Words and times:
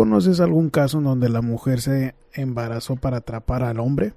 ¿Conoces 0.00 0.40
algún 0.40 0.70
caso 0.70 0.96
en 0.96 1.04
donde 1.04 1.28
la 1.28 1.42
mujer 1.42 1.82
se 1.82 2.14
embarazó 2.32 2.96
para 2.96 3.18
atrapar 3.18 3.62
al 3.62 3.78
hombre? 3.80 4.14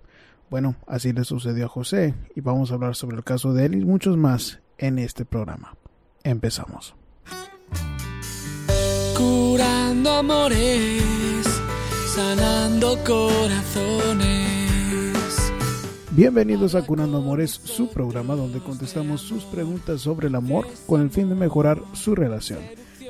Bueno, 0.49 0.77
así 0.87 1.11
le 1.11 1.25
sucedió 1.25 1.65
a 1.65 1.67
José 1.67 2.13
y 2.33 2.39
vamos 2.39 2.71
a 2.71 2.75
hablar 2.75 2.95
sobre 2.95 3.17
el 3.17 3.25
caso 3.25 3.51
de 3.51 3.65
él 3.65 3.75
y 3.75 3.83
muchos 3.83 4.15
más 4.15 4.61
en 4.77 4.97
este 4.97 5.25
programa. 5.25 5.75
Empezamos. 6.23 6.95
Curando 9.17 10.09
amores, 10.09 11.43
sanando 12.15 12.97
corazones. 13.05 14.23
Bienvenidos 16.11 16.75
a 16.75 16.85
Curando 16.85 17.17
Amores, 17.17 17.51
su 17.51 17.89
programa 17.89 18.35
donde 18.35 18.59
contestamos 18.59 19.19
sus 19.19 19.43
preguntas 19.43 19.99
sobre 19.99 20.29
el 20.29 20.35
amor 20.35 20.65
con 20.85 21.01
el 21.01 21.09
fin 21.09 21.27
de 21.27 21.35
mejorar 21.35 21.81
su 21.91 22.15
relación. 22.15 22.59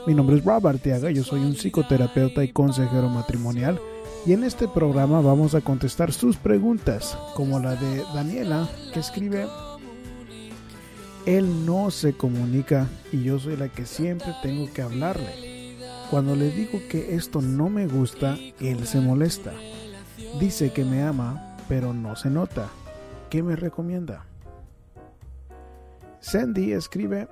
Mi 0.05 0.13
nombre 0.13 0.35
es 0.35 0.43
Rob 0.43 0.67
Arteaga, 0.67 1.11
yo 1.11 1.23
soy 1.23 1.39
un 1.39 1.55
psicoterapeuta 1.55 2.43
y 2.43 2.51
consejero 2.51 3.07
matrimonial 3.07 3.79
y 4.25 4.33
en 4.33 4.43
este 4.43 4.67
programa 4.67 5.21
vamos 5.21 5.55
a 5.55 5.61
contestar 5.61 6.11
sus 6.11 6.35
preguntas, 6.35 7.17
como 7.35 7.57
la 7.59 7.77
de 7.77 8.03
Daniela, 8.13 8.67
que 8.93 8.99
escribe, 8.99 9.47
Él 11.25 11.65
no 11.65 11.89
se 11.89 12.11
comunica 12.11 12.87
y 13.13 13.23
yo 13.23 13.39
soy 13.39 13.55
la 13.55 13.69
que 13.69 13.85
siempre 13.85 14.27
tengo 14.41 14.71
que 14.73 14.81
hablarle. 14.81 15.77
Cuando 16.09 16.35
le 16.35 16.49
digo 16.51 16.79
que 16.89 17.15
esto 17.15 17.41
no 17.41 17.69
me 17.69 17.87
gusta, 17.87 18.37
él 18.59 18.85
se 18.85 18.99
molesta. 18.99 19.53
Dice 20.37 20.73
que 20.73 20.83
me 20.83 21.01
ama, 21.01 21.55
pero 21.69 21.93
no 21.93 22.17
se 22.17 22.29
nota. 22.29 22.67
¿Qué 23.29 23.41
me 23.41 23.55
recomienda? 23.55 24.25
Sandy 26.19 26.73
escribe, 26.73 27.29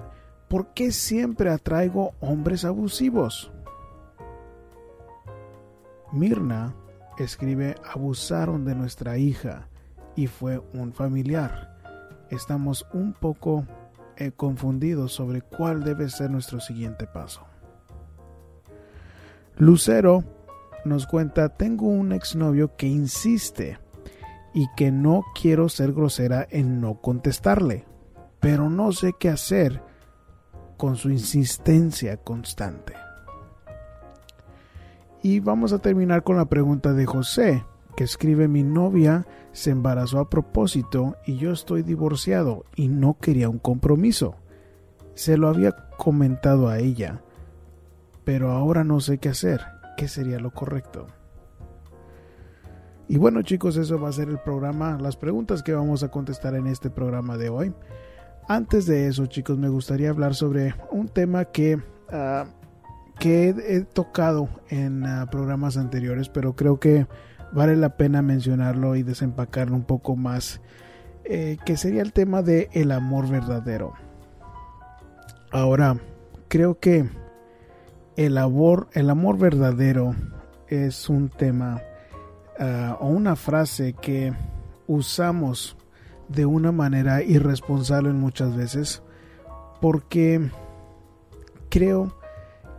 ¿por 0.52 0.74
qué 0.74 0.92
siempre 0.92 1.50
atraigo 1.50 2.12
hombres 2.20 2.66
abusivos? 2.66 3.54
Mirna 6.12 6.76
escribe, 7.18 7.78
abusaron 7.90 8.66
de 8.66 8.76
nuestra 8.76 9.18
hija 9.18 9.70
y 10.14 10.28
fue 10.28 10.62
un 10.74 10.92
familiar. 10.92 11.78
Estamos 12.30 12.86
un 12.92 13.14
poco 13.14 13.66
eh, 14.18 14.34
confundidos 14.34 15.14
sobre 15.14 15.42
cuál 15.42 15.86
debe 15.86 16.10
ser 16.10 16.30
nuestro 16.30 16.60
siguiente 16.60 17.08
paso. 17.08 17.46
Lucero 19.56 20.26
nos 20.84 21.08
cuenta, 21.08 21.48
tengo 21.48 21.88
un 21.88 22.12
exnovio 22.12 22.76
que 22.76 22.88
insiste 22.88 23.80
y 24.54 24.68
que 24.76 24.92
no 24.92 25.24
quiero 25.42 25.70
ser 25.70 25.94
grosera 25.94 26.46
en 26.52 26.82
no 26.82 27.00
contestarle, 27.00 27.86
pero 28.42 28.70
no 28.70 28.92
sé 28.92 29.14
qué 29.18 29.30
hacer 29.30 29.91
con 30.82 30.96
su 30.96 31.12
insistencia 31.12 32.18
constante. 32.18 32.94
Y 35.22 35.40
vamos 35.40 35.74
a 35.74 35.78
terminar 35.78 36.24
con 36.24 36.38
la 36.38 36.46
pregunta 36.46 36.94
de 36.94 37.06
José, 37.06 37.64
que 37.96 38.04
escribe 38.04 38.48
mi 38.48 38.64
novia 38.64 39.28
se 39.52 39.70
embarazó 39.70 40.18
a 40.18 40.28
propósito 40.28 41.18
y 41.28 41.38
yo 41.38 41.52
estoy 41.52 41.84
divorciado 41.84 42.66
y 42.76 42.88
no 42.88 43.20
quería 43.20 43.48
un 43.48 43.60
compromiso. 43.60 44.38
Se 45.14 45.38
lo 45.38 45.50
había 45.50 45.74
comentado 45.98 46.68
a 46.68 46.80
ella, 46.80 47.22
pero 48.24 48.50
ahora 48.50 48.84
no 48.84 49.02
sé 49.02 49.20
qué 49.20 49.30
hacer. 49.30 49.62
¿Qué 49.98 50.08
sería 50.08 50.40
lo 50.40 50.50
correcto? 50.50 51.06
Y 53.08 53.20
bueno 53.20 53.44
chicos, 53.44 53.78
eso 53.78 54.02
va 54.02 54.10
a 54.10 54.14
ser 54.14 54.30
el 54.30 54.40
programa, 54.40 54.98
las 55.00 55.16
preguntas 55.16 55.62
que 55.62 55.76
vamos 55.76 56.02
a 56.02 56.10
contestar 56.10 56.56
en 56.56 56.66
este 56.66 56.90
programa 56.90 57.38
de 57.38 57.50
hoy. 57.50 57.72
Antes 58.48 58.86
de 58.86 59.08
eso 59.08 59.28
chicos, 59.28 59.58
me 59.58 59.70
gustaría 59.70 60.10
hablar 60.10 60.36
sobre 60.36 60.76
un 60.92 61.08
tema 61.08 61.46
que, 61.46 61.76
uh, 61.76 62.46
que 63.20 63.50
he, 63.50 63.82
tocado 63.82 64.50
en 64.70 65.04
uh, 65.04 65.28
programas 65.30 65.78
anteriores, 65.78 66.30
pero 66.30 66.56
creo 66.56 66.80
que 66.80 67.08
vale 67.52 67.76
la 67.76 67.98
pena 67.98 68.22
mencionarlo 68.22 68.96
y 68.96 69.04
desempacarlo 69.04 69.76
un 69.76 69.84
poco 69.84 70.16
más, 70.16 70.62
eh, 71.24 71.58
que 71.66 71.78
sería 71.78 72.02
el 72.02 72.14
tema 72.14 72.42
de 72.42 72.70
el 72.74 72.92
amor 72.92 73.30
verdadero. 73.30 73.94
Ahora, 75.52 75.98
creo 76.48 76.80
que 76.80 77.10
el 78.16 78.38
amor, 78.38 78.90
el 78.94 79.10
amor 79.10 79.38
verdadero 79.38 80.16
es 80.68 81.10
un 81.10 81.30
tema 81.30 81.82
uh, 82.60 83.04
o 83.04 83.08
una 83.08 83.36
frase 83.36 83.94
que 83.94 84.34
usamos 84.88 85.78
de 86.32 86.46
una 86.46 86.72
manera 86.72 87.24
irresponsable 87.24 88.14
muchas 88.14 88.56
veces 88.56 89.04
porque 89.82 90.50
creo 91.70 92.16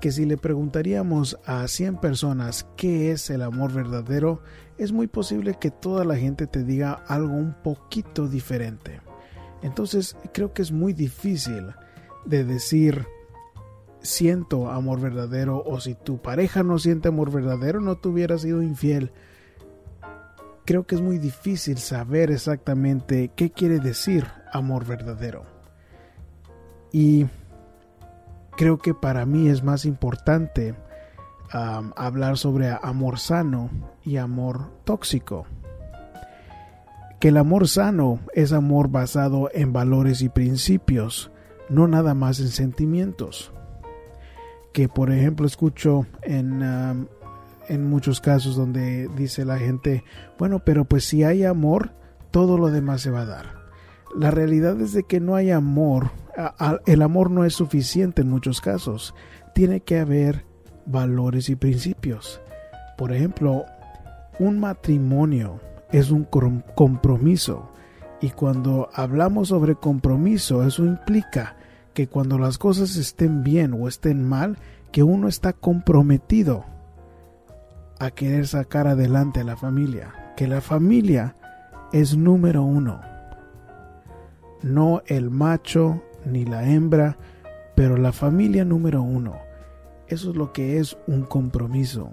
que 0.01 0.13
si 0.13 0.25
le 0.25 0.37
preguntaríamos 0.37 1.39
a 1.47 1.67
100 1.67 1.99
personas 1.99 2.67
qué 2.77 3.13
es 3.13 3.31
el 3.31 3.43
amor 3.43 3.73
verdadero, 3.73 4.41
es 4.79 4.93
muy 4.93 5.07
posible 5.07 5.57
que 5.61 5.71
toda 5.71 6.05
la 6.05 6.17
gente 6.17 6.47
te 6.47 6.65
diga 6.65 6.93
algo 7.07 7.35
un 7.35 7.55
poquito 7.63 8.27
diferente. 8.29 9.01
Entonces 9.63 10.17
creo 10.33 10.53
que 10.53 10.63
es 10.63 10.73
muy 10.73 10.93
difícil 10.93 11.73
de 12.25 12.45
decir 12.45 13.07
siento 14.01 14.71
amor 14.71 15.01
verdadero 15.01 15.63
o 15.65 15.81
si 15.81 15.95
tu 15.95 16.21
pareja 16.21 16.65
no 16.65 16.79
siente 16.79 17.09
amor 17.09 17.31
verdadero 17.31 17.81
no 17.81 17.97
te 17.97 18.09
hubiera 18.09 18.39
sido 18.39 18.63
infiel. 18.63 19.13
Creo 20.65 20.87
que 20.87 20.95
es 20.95 21.01
muy 21.01 21.19
difícil 21.19 21.79
saber 21.79 22.31
exactamente 22.31 23.33
qué 23.35 23.51
quiere 23.51 23.81
decir 23.81 24.27
amor 24.53 24.87
verdadero. 24.87 25.45
Y 26.93 27.27
creo 28.57 28.79
que 28.79 28.95
para 28.95 29.27
mí 29.27 29.49
es 29.49 29.65
más 29.65 29.85
importante 29.85 30.75
hablar 31.53 32.39
sobre 32.39 32.71
amor 32.71 33.19
sano 33.19 33.71
y 34.05 34.17
amor 34.17 34.71
tóxico. 34.85 35.47
Que 37.19 37.29
el 37.29 37.37
amor 37.37 37.69
sano 37.69 38.21
es 38.35 38.53
amor 38.53 38.89
basado 38.89 39.49
en 39.53 39.73
valores 39.73 40.23
y 40.23 40.29
principios, 40.29 41.31
no 41.69 41.87
nada 41.87 42.15
más 42.15 42.41
en 42.41 42.49
sentimientos. 42.49 43.53
Que 44.73 44.89
por 44.89 45.13
ejemplo 45.13 45.47
escucho 45.47 46.07
en, 46.23 46.63
en 47.69 47.89
muchos 47.89 48.21
casos 48.21 48.57
donde 48.57 49.09
dice 49.17 49.45
la 49.45 49.59
gente, 49.59 50.05
bueno, 50.39 50.61
pero 50.65 50.85
pues 50.85 51.05
si 51.05 51.25
hay 51.25 51.45
amor, 51.45 51.93
todo 52.31 52.59
lo 52.59 52.71
demás 52.71 53.03
se 53.03 53.11
va 53.11 53.23
a 53.23 53.27
dar. 53.27 53.63
La 54.15 54.31
realidad 54.31 54.81
es 54.81 54.93
de 54.93 55.05
que 55.05 55.21
no 55.21 55.35
hay 55.37 55.51
amor 55.51 56.11
el 56.87 57.03
amor 57.03 57.31
no 57.31 57.45
es 57.45 57.55
suficiente 57.55 58.23
en 58.23 58.31
muchos 58.31 58.61
casos. 58.61 59.15
Tiene 59.55 59.81
que 59.81 59.99
haber 59.99 60.45
valores 60.87 61.49
y 61.49 61.57
principios. 61.57 62.41
Por 62.97 63.13
ejemplo, 63.13 63.65
un 64.39 64.59
matrimonio 64.59 65.61
es 65.91 66.11
un 66.11 66.27
compromiso. 66.75 67.71
Y 68.21 68.31
cuando 68.31 68.89
hablamos 68.95 69.49
sobre 69.49 69.75
compromiso, 69.75 70.65
eso 70.65 70.85
implica 70.85 71.57
que 71.93 72.07
cuando 72.07 72.39
las 72.39 72.57
cosas 72.57 72.97
estén 72.97 73.43
bien 73.43 73.75
o 73.75 73.89
estén 73.89 74.27
mal, 74.27 74.57
que 74.91 75.03
uno 75.03 75.29
está 75.29 75.53
comprometido 75.53 76.65
a 78.03 78.11
querer 78.11 78.49
sacar 78.49 78.89
adelante 78.89 79.43
a 79.43 79.45
la 79.45 79.57
familia. 79.57 80.13
Que 80.37 80.49
la 80.49 80.61
familia 80.61 81.37
es 81.93 82.17
número 82.17 82.65
uno. 82.65 83.01
No 84.61 85.03
el 85.07 85.31
macho, 85.31 86.03
ni 86.25 86.45
la 86.45 86.69
hembra, 86.69 87.17
pero 87.77 87.97
la 87.97 88.11
familia 88.11 88.65
número 88.65 89.03
uno. 89.03 89.37
Eso 90.09 90.31
es 90.31 90.37
lo 90.37 90.53
que 90.53 90.81
es 90.81 90.99
un 91.07 91.23
compromiso. 91.23 92.11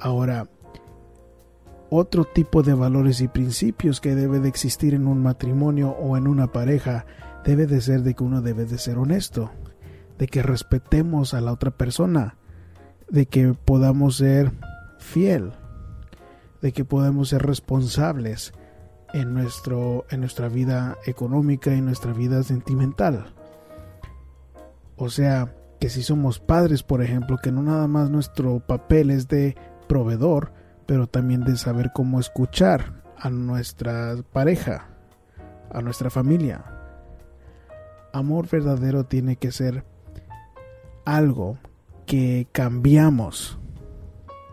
Ahora, 0.00 0.48
otro 1.90 2.24
tipo 2.24 2.62
de 2.62 2.72
valores 2.72 3.20
y 3.20 3.28
principios 3.28 4.00
que 4.00 4.14
debe 4.14 4.40
de 4.40 4.48
existir 4.48 4.94
en 4.94 5.08
un 5.08 5.22
matrimonio 5.22 5.90
o 5.90 6.16
en 6.16 6.26
una 6.26 6.52
pareja 6.52 7.04
debe 7.44 7.66
de 7.66 7.82
ser 7.82 8.02
de 8.02 8.14
que 8.14 8.24
uno 8.24 8.40
debe 8.40 8.64
de 8.64 8.78
ser 8.78 8.96
honesto, 8.96 9.50
de 10.18 10.26
que 10.26 10.42
respetemos 10.42 11.34
a 11.34 11.42
la 11.42 11.52
otra 11.52 11.70
persona, 11.70 12.38
de 13.12 13.26
que 13.26 13.52
podamos 13.52 14.16
ser 14.16 14.50
fiel, 14.98 15.52
de 16.62 16.72
que 16.72 16.84
podamos 16.84 17.28
ser 17.28 17.42
responsables, 17.42 18.54
en, 19.12 19.34
nuestro, 19.34 20.06
en 20.08 20.20
nuestra 20.20 20.48
vida 20.48 20.96
económica 21.04 21.74
y 21.74 21.82
nuestra 21.82 22.14
vida 22.14 22.42
sentimental. 22.42 23.34
O 24.96 25.10
sea, 25.10 25.54
que 25.78 25.90
si 25.90 26.02
somos 26.02 26.38
padres, 26.38 26.82
por 26.82 27.02
ejemplo, 27.02 27.36
que 27.36 27.52
no 27.52 27.62
nada 27.62 27.86
más 27.86 28.08
nuestro 28.08 28.60
papel 28.60 29.10
es 29.10 29.28
de 29.28 29.56
proveedor, 29.88 30.52
pero 30.86 31.06
también 31.06 31.42
de 31.42 31.56
saber 31.56 31.90
cómo 31.94 32.18
escuchar 32.18 33.02
a 33.18 33.28
nuestra 33.28 34.16
pareja, 34.32 34.88
a 35.70 35.82
nuestra 35.82 36.08
familia. 36.08 36.64
Amor 38.14 38.48
verdadero 38.48 39.04
tiene 39.04 39.36
que 39.36 39.52
ser 39.52 39.84
algo 41.04 41.58
que 42.12 42.46
cambiamos 42.52 43.58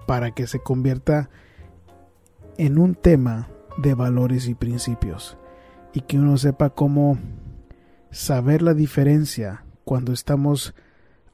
para 0.08 0.32
que 0.32 0.48
se 0.48 0.60
convierta 0.60 1.30
en 2.58 2.80
un 2.80 2.96
tema 2.96 3.50
de 3.78 3.96
valores 3.96 4.48
y 4.48 4.56
principios 4.56 5.38
y 5.92 6.00
que 6.00 6.18
uno 6.18 6.38
sepa 6.38 6.70
cómo 6.70 7.20
saber 8.12 8.62
la 8.62 8.74
diferencia 8.74 9.66
cuando 9.84 10.14
estamos 10.14 10.74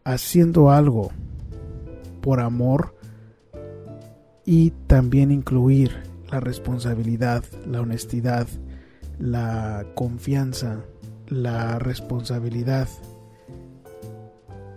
haciendo 0.03 0.71
algo 0.71 1.11
por 2.21 2.39
amor 2.39 2.95
y 4.45 4.71
también 4.87 5.29
incluir 5.29 5.91
la 6.31 6.39
responsabilidad, 6.39 7.43
la 7.67 7.81
honestidad, 7.81 8.47
la 9.19 9.85
confianza, 9.93 10.79
la 11.27 11.77
responsabilidad, 11.77 12.87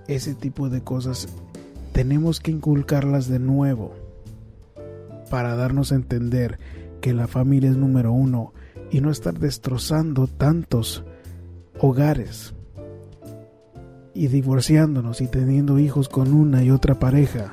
ese 0.09 0.35
tipo 0.35 0.71
de 0.71 0.83
cosas 0.83 1.29
tenemos 1.93 2.41
que 2.41 2.51
inculcarlas 2.51 3.29
de 3.29 3.39
nuevo 3.39 3.95
para 5.31 5.55
darnos 5.55 5.93
a 5.93 5.97
entender 5.97 6.59
que 7.01 7.13
la 7.13 7.29
familia 7.29 7.71
es 7.71 7.77
número 7.77 8.13
uno 8.13 8.53
y 8.91 9.01
no 9.01 9.11
estar 9.11 9.39
destrozando 9.39 10.27
tantos 10.27 11.05
hogares 11.79 12.55
y 14.15 14.29
divorciándonos 14.29 15.21
y 15.21 15.29
teniendo 15.29 15.79
hijos 15.79 16.09
con 16.09 16.33
una 16.33 16.65
y 16.65 16.71
otra 16.71 16.99
pareja 16.99 17.51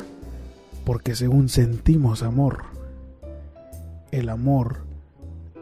porque 0.85 1.13
según 1.15 1.49
sentimos 1.49 2.23
amor 2.23 2.63
el 4.11 4.29
amor 4.29 4.85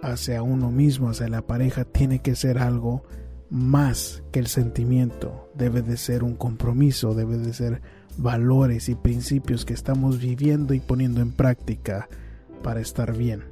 hacia 0.02 0.44
uno 0.44 0.70
mismo 0.70 1.10
hacia 1.10 1.28
la 1.28 1.42
pareja 1.42 1.86
tiene 1.86 2.20
que 2.20 2.36
ser 2.36 2.60
algo 2.60 3.04
más 3.54 4.24
que 4.32 4.40
el 4.40 4.48
sentimiento 4.48 5.48
debe 5.54 5.84
de 5.84 5.96
ser 5.96 6.24
un 6.24 6.36
compromiso 6.36 7.14
debe 7.14 7.38
de 7.38 7.54
ser 7.54 7.82
valores 8.18 8.90
y 8.90 8.96
principios 8.96 9.64
que 9.64 9.74
estamos 9.74 10.20
viviendo 10.20 10.74
y 10.74 10.80
poniendo 10.80 11.22
en 11.22 11.32
práctica 11.32 12.10
para 12.64 12.82
estar 12.82 13.16
bien. 13.16 13.44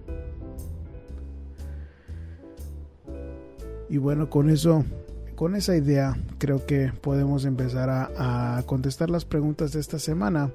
Y 3.90 3.98
bueno, 3.98 4.30
con 4.30 4.50
eso, 4.50 4.86
con 5.36 5.56
esa 5.56 5.76
idea, 5.76 6.18
creo 6.40 6.66
que 6.66 6.92
podemos 7.02 7.46
empezar 7.46 7.90
a, 7.90 8.64
contestar 8.66 9.10
las 9.10 9.26
preguntas 9.26 9.74
de 9.74 9.82
esta 9.82 10.00
semana. 10.00 10.50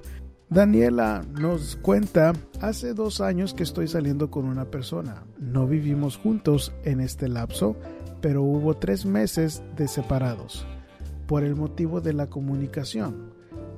Daniela 0.49 1.23
nos 1.39 1.75
cuenta, 1.75 2.33
hace 2.61 2.93
dos 2.93 3.21
años 3.21 3.53
que 3.53 3.63
estoy 3.63 3.87
saliendo 3.87 4.31
con 4.31 4.45
una 4.45 4.65
persona. 4.65 5.23
No 5.39 5.67
vivimos 5.67 6.17
juntos 6.17 6.73
en 6.83 6.99
este 6.99 7.27
lapso, 7.27 7.75
pero 8.21 8.43
hubo 8.43 8.75
tres 8.75 9.05
meses 9.05 9.61
de 9.75 9.87
separados 9.87 10.65
por 11.27 11.43
el 11.43 11.55
motivo 11.55 12.01
de 12.01 12.13
la 12.13 12.27
comunicación. 12.27 13.33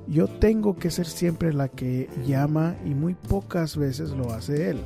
Yo 0.06 0.28
tengo 0.28 0.76
que 0.76 0.90
ser 0.90 1.06
siempre 1.06 1.52
la 1.52 1.68
que 1.68 2.08
llama 2.26 2.76
y 2.84 2.94
muy 2.94 3.14
pocas 3.14 3.76
veces 3.76 4.10
lo 4.10 4.32
hace 4.32 4.70
él. 4.70 4.78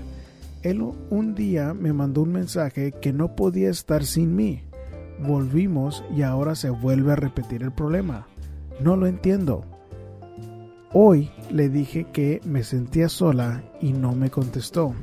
Él 0.62 0.82
un 1.10 1.34
día 1.34 1.74
me 1.74 1.92
mandó 1.92 2.22
un 2.22 2.32
mensaje 2.32 2.92
que 2.92 3.12
no 3.12 3.36
podía 3.36 3.70
estar 3.70 4.04
sin 4.04 4.34
mí. 4.34 4.62
Volvimos 5.20 6.02
y 6.14 6.22
ahora 6.22 6.54
se 6.54 6.70
vuelve 6.70 7.12
a 7.12 7.16
repetir 7.16 7.62
el 7.62 7.72
problema. 7.72 8.26
No 8.80 8.96
lo 8.96 9.06
entiendo. 9.06 9.64
Hoy 10.92 11.30
le 11.50 11.68
dije 11.68 12.06
que 12.12 12.40
me 12.44 12.64
sentía 12.64 13.08
sola 13.08 13.62
y 13.80 13.92
no 13.92 14.12
me 14.12 14.30
contestó. 14.30 14.94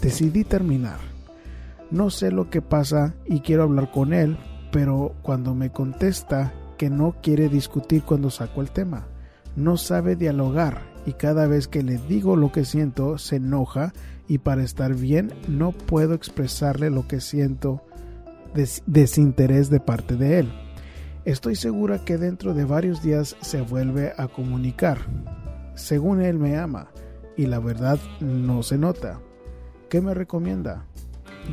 Decidí 0.00 0.44
terminar. 0.44 1.17
No 1.90 2.10
sé 2.10 2.30
lo 2.30 2.50
que 2.50 2.62
pasa 2.62 3.14
y 3.26 3.40
quiero 3.40 3.62
hablar 3.62 3.90
con 3.90 4.12
él, 4.12 4.36
pero 4.72 5.14
cuando 5.22 5.54
me 5.54 5.70
contesta 5.70 6.52
que 6.76 6.90
no 6.90 7.16
quiere 7.22 7.48
discutir 7.48 8.02
cuando 8.02 8.30
saco 8.30 8.60
el 8.60 8.70
tema 8.70 9.08
no 9.58 9.76
sabe 9.76 10.14
dialogar 10.14 10.82
y 11.04 11.14
cada 11.14 11.46
vez 11.48 11.66
que 11.66 11.82
le 11.82 11.98
digo 11.98 12.36
lo 12.36 12.52
que 12.52 12.64
siento 12.64 13.18
se 13.18 13.36
enoja 13.36 13.92
y 14.28 14.38
para 14.38 14.62
estar 14.62 14.94
bien 14.94 15.32
no 15.48 15.72
puedo 15.72 16.14
expresarle 16.14 16.90
lo 16.90 17.08
que 17.08 17.20
siento 17.20 17.82
desinterés 18.86 19.68
de 19.68 19.80
parte 19.80 20.16
de 20.16 20.38
él. 20.38 20.52
Estoy 21.24 21.56
segura 21.56 22.04
que 22.04 22.18
dentro 22.18 22.54
de 22.54 22.64
varios 22.64 23.02
días 23.02 23.36
se 23.40 23.60
vuelve 23.60 24.12
a 24.16 24.28
comunicar. 24.28 24.98
Según 25.74 26.22
él 26.22 26.38
me 26.38 26.56
ama 26.56 26.88
y 27.36 27.46
la 27.46 27.58
verdad 27.58 27.98
no 28.20 28.62
se 28.62 28.78
nota. 28.78 29.20
¿Qué 29.90 30.00
me 30.00 30.14
recomienda? 30.14 30.86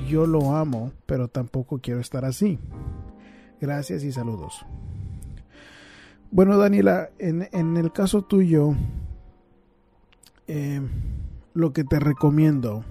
Yo 0.07 0.27
lo 0.27 0.56
amo, 0.56 0.92
pero 1.06 1.27
tampoco 1.27 1.80
quiero 1.80 2.00
estar 2.00 2.25
así. 2.25 2.59
Gracias 3.59 4.03
y 4.03 4.12
saludos. 4.12 4.65
Bueno, 6.31 6.57
Daniela, 6.57 7.09
en, 7.18 7.77
el 7.77 7.92
caso 7.92 8.21
tuyo, 8.21 8.75
eh, 10.47 10.81
lo 11.53 11.71
que 11.71 11.83
te 11.83 12.00
recomiendo 12.00 12.83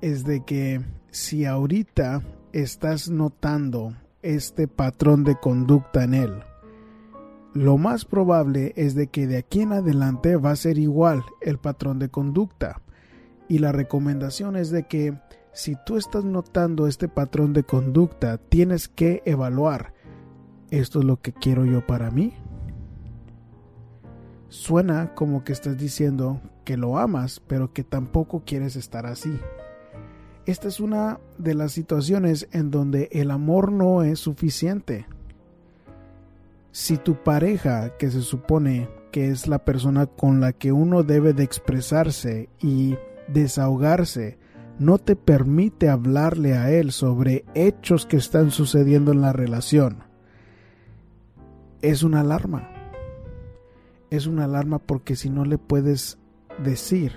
es 0.00 0.24
de 0.24 0.44
que 0.44 0.82
si 1.10 1.46
ahorita 1.46 2.22
estás 2.52 3.08
notando 3.08 3.94
este 4.22 4.68
patrón 4.68 5.24
de 5.24 5.36
conducta 5.36 6.04
en 6.04 6.14
él, 6.14 6.42
lo 7.52 7.78
más 7.78 8.04
probable 8.04 8.72
es 8.76 8.94
de 8.94 9.08
que 9.08 9.26
de 9.26 9.38
aquí 9.38 9.62
en 9.62 9.72
adelante 9.72 10.36
va 10.36 10.52
a 10.52 10.56
ser 10.56 10.78
igual 10.78 11.24
el 11.40 11.58
patrón 11.58 11.98
de 11.98 12.08
conducta. 12.08 12.80
Y 13.48 13.58
la 13.58 13.72
recomendación 13.72 14.54
es 14.54 14.70
de 14.70 14.84
que 14.84 15.18
si 15.52 15.76
tú 15.86 15.96
estás 15.96 16.24
notando 16.24 16.86
este 16.86 17.08
patrón 17.08 17.52
de 17.52 17.64
conducta, 17.64 18.38
tienes 18.38 18.88
que 18.88 19.22
evaluar 19.24 19.94
esto 20.70 21.00
es 21.00 21.04
lo 21.04 21.20
que 21.20 21.32
quiero 21.32 21.64
yo 21.64 21.84
para 21.84 22.10
mí. 22.10 22.32
Suena 24.48 25.14
como 25.14 25.44
que 25.44 25.52
estás 25.52 25.76
diciendo 25.76 26.40
que 26.64 26.76
lo 26.76 26.98
amas, 26.98 27.40
pero 27.40 27.72
que 27.72 27.82
tampoco 27.82 28.42
quieres 28.44 28.76
estar 28.76 29.06
así. 29.06 29.36
Esta 30.46 30.68
es 30.68 30.80
una 30.80 31.20
de 31.38 31.54
las 31.54 31.72
situaciones 31.72 32.48
en 32.52 32.70
donde 32.70 33.08
el 33.12 33.30
amor 33.30 33.72
no 33.72 34.02
es 34.02 34.20
suficiente. 34.20 35.06
Si 36.72 36.96
tu 36.96 37.16
pareja, 37.16 37.96
que 37.96 38.10
se 38.10 38.22
supone 38.22 38.88
que 39.10 39.28
es 39.28 39.48
la 39.48 39.64
persona 39.64 40.06
con 40.06 40.40
la 40.40 40.52
que 40.52 40.70
uno 40.70 41.02
debe 41.02 41.32
de 41.32 41.42
expresarse 41.42 42.48
y 42.60 42.96
desahogarse, 43.26 44.38
no 44.80 44.96
te 44.96 45.14
permite 45.14 45.90
hablarle 45.90 46.54
a 46.54 46.72
él 46.72 46.90
sobre 46.90 47.44
hechos 47.54 48.06
que 48.06 48.16
están 48.16 48.50
sucediendo 48.50 49.12
en 49.12 49.20
la 49.20 49.34
relación, 49.34 49.98
es 51.82 52.02
una 52.02 52.20
alarma. 52.20 52.70
Es 54.08 54.26
una 54.26 54.44
alarma 54.44 54.78
porque 54.78 55.16
si 55.16 55.28
no 55.28 55.44
le 55.44 55.58
puedes 55.58 56.18
decir, 56.64 57.12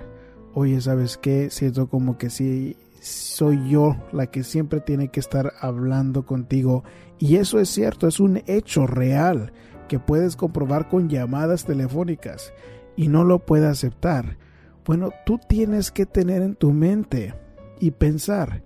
oye, 0.54 0.81
¿sabes 0.81 1.18
qué? 1.18 1.50
Siento 1.50 1.88
como 1.88 2.18
que 2.18 2.30
si 2.30 2.75
soy 3.00 3.69
yo 3.69 3.95
la 4.12 4.27
que 4.27 4.44
siempre 4.44 4.81
tiene 4.81 5.07
que 5.07 5.21
estar 5.21 5.54
hablando 5.62 6.25
contigo. 6.25 6.83
Y 7.18 7.38
eso 7.38 7.62
es 7.62 7.69
cierto, 7.69 8.10
es 8.10 8.19
un 8.19 8.44
hecho 8.45 8.88
real 8.88 9.54
que 9.88 10.00
puedes 10.00 10.36
comprobar 10.36 10.89
con 10.89 11.07
llamadas 11.07 11.63
telefónicas 11.63 12.54
y 12.98 13.07
no 13.07 13.24
lo 13.24 13.39
puede 13.39 13.68
aceptar. 13.68 14.38
Bueno, 14.86 15.12
tú 15.25 15.39
tienes 15.48 15.91
que 15.91 16.05
tener 16.05 16.41
en 16.41 16.55
tu 16.55 16.74
mente 16.74 17.34
y 17.80 17.92
pensar, 17.92 18.63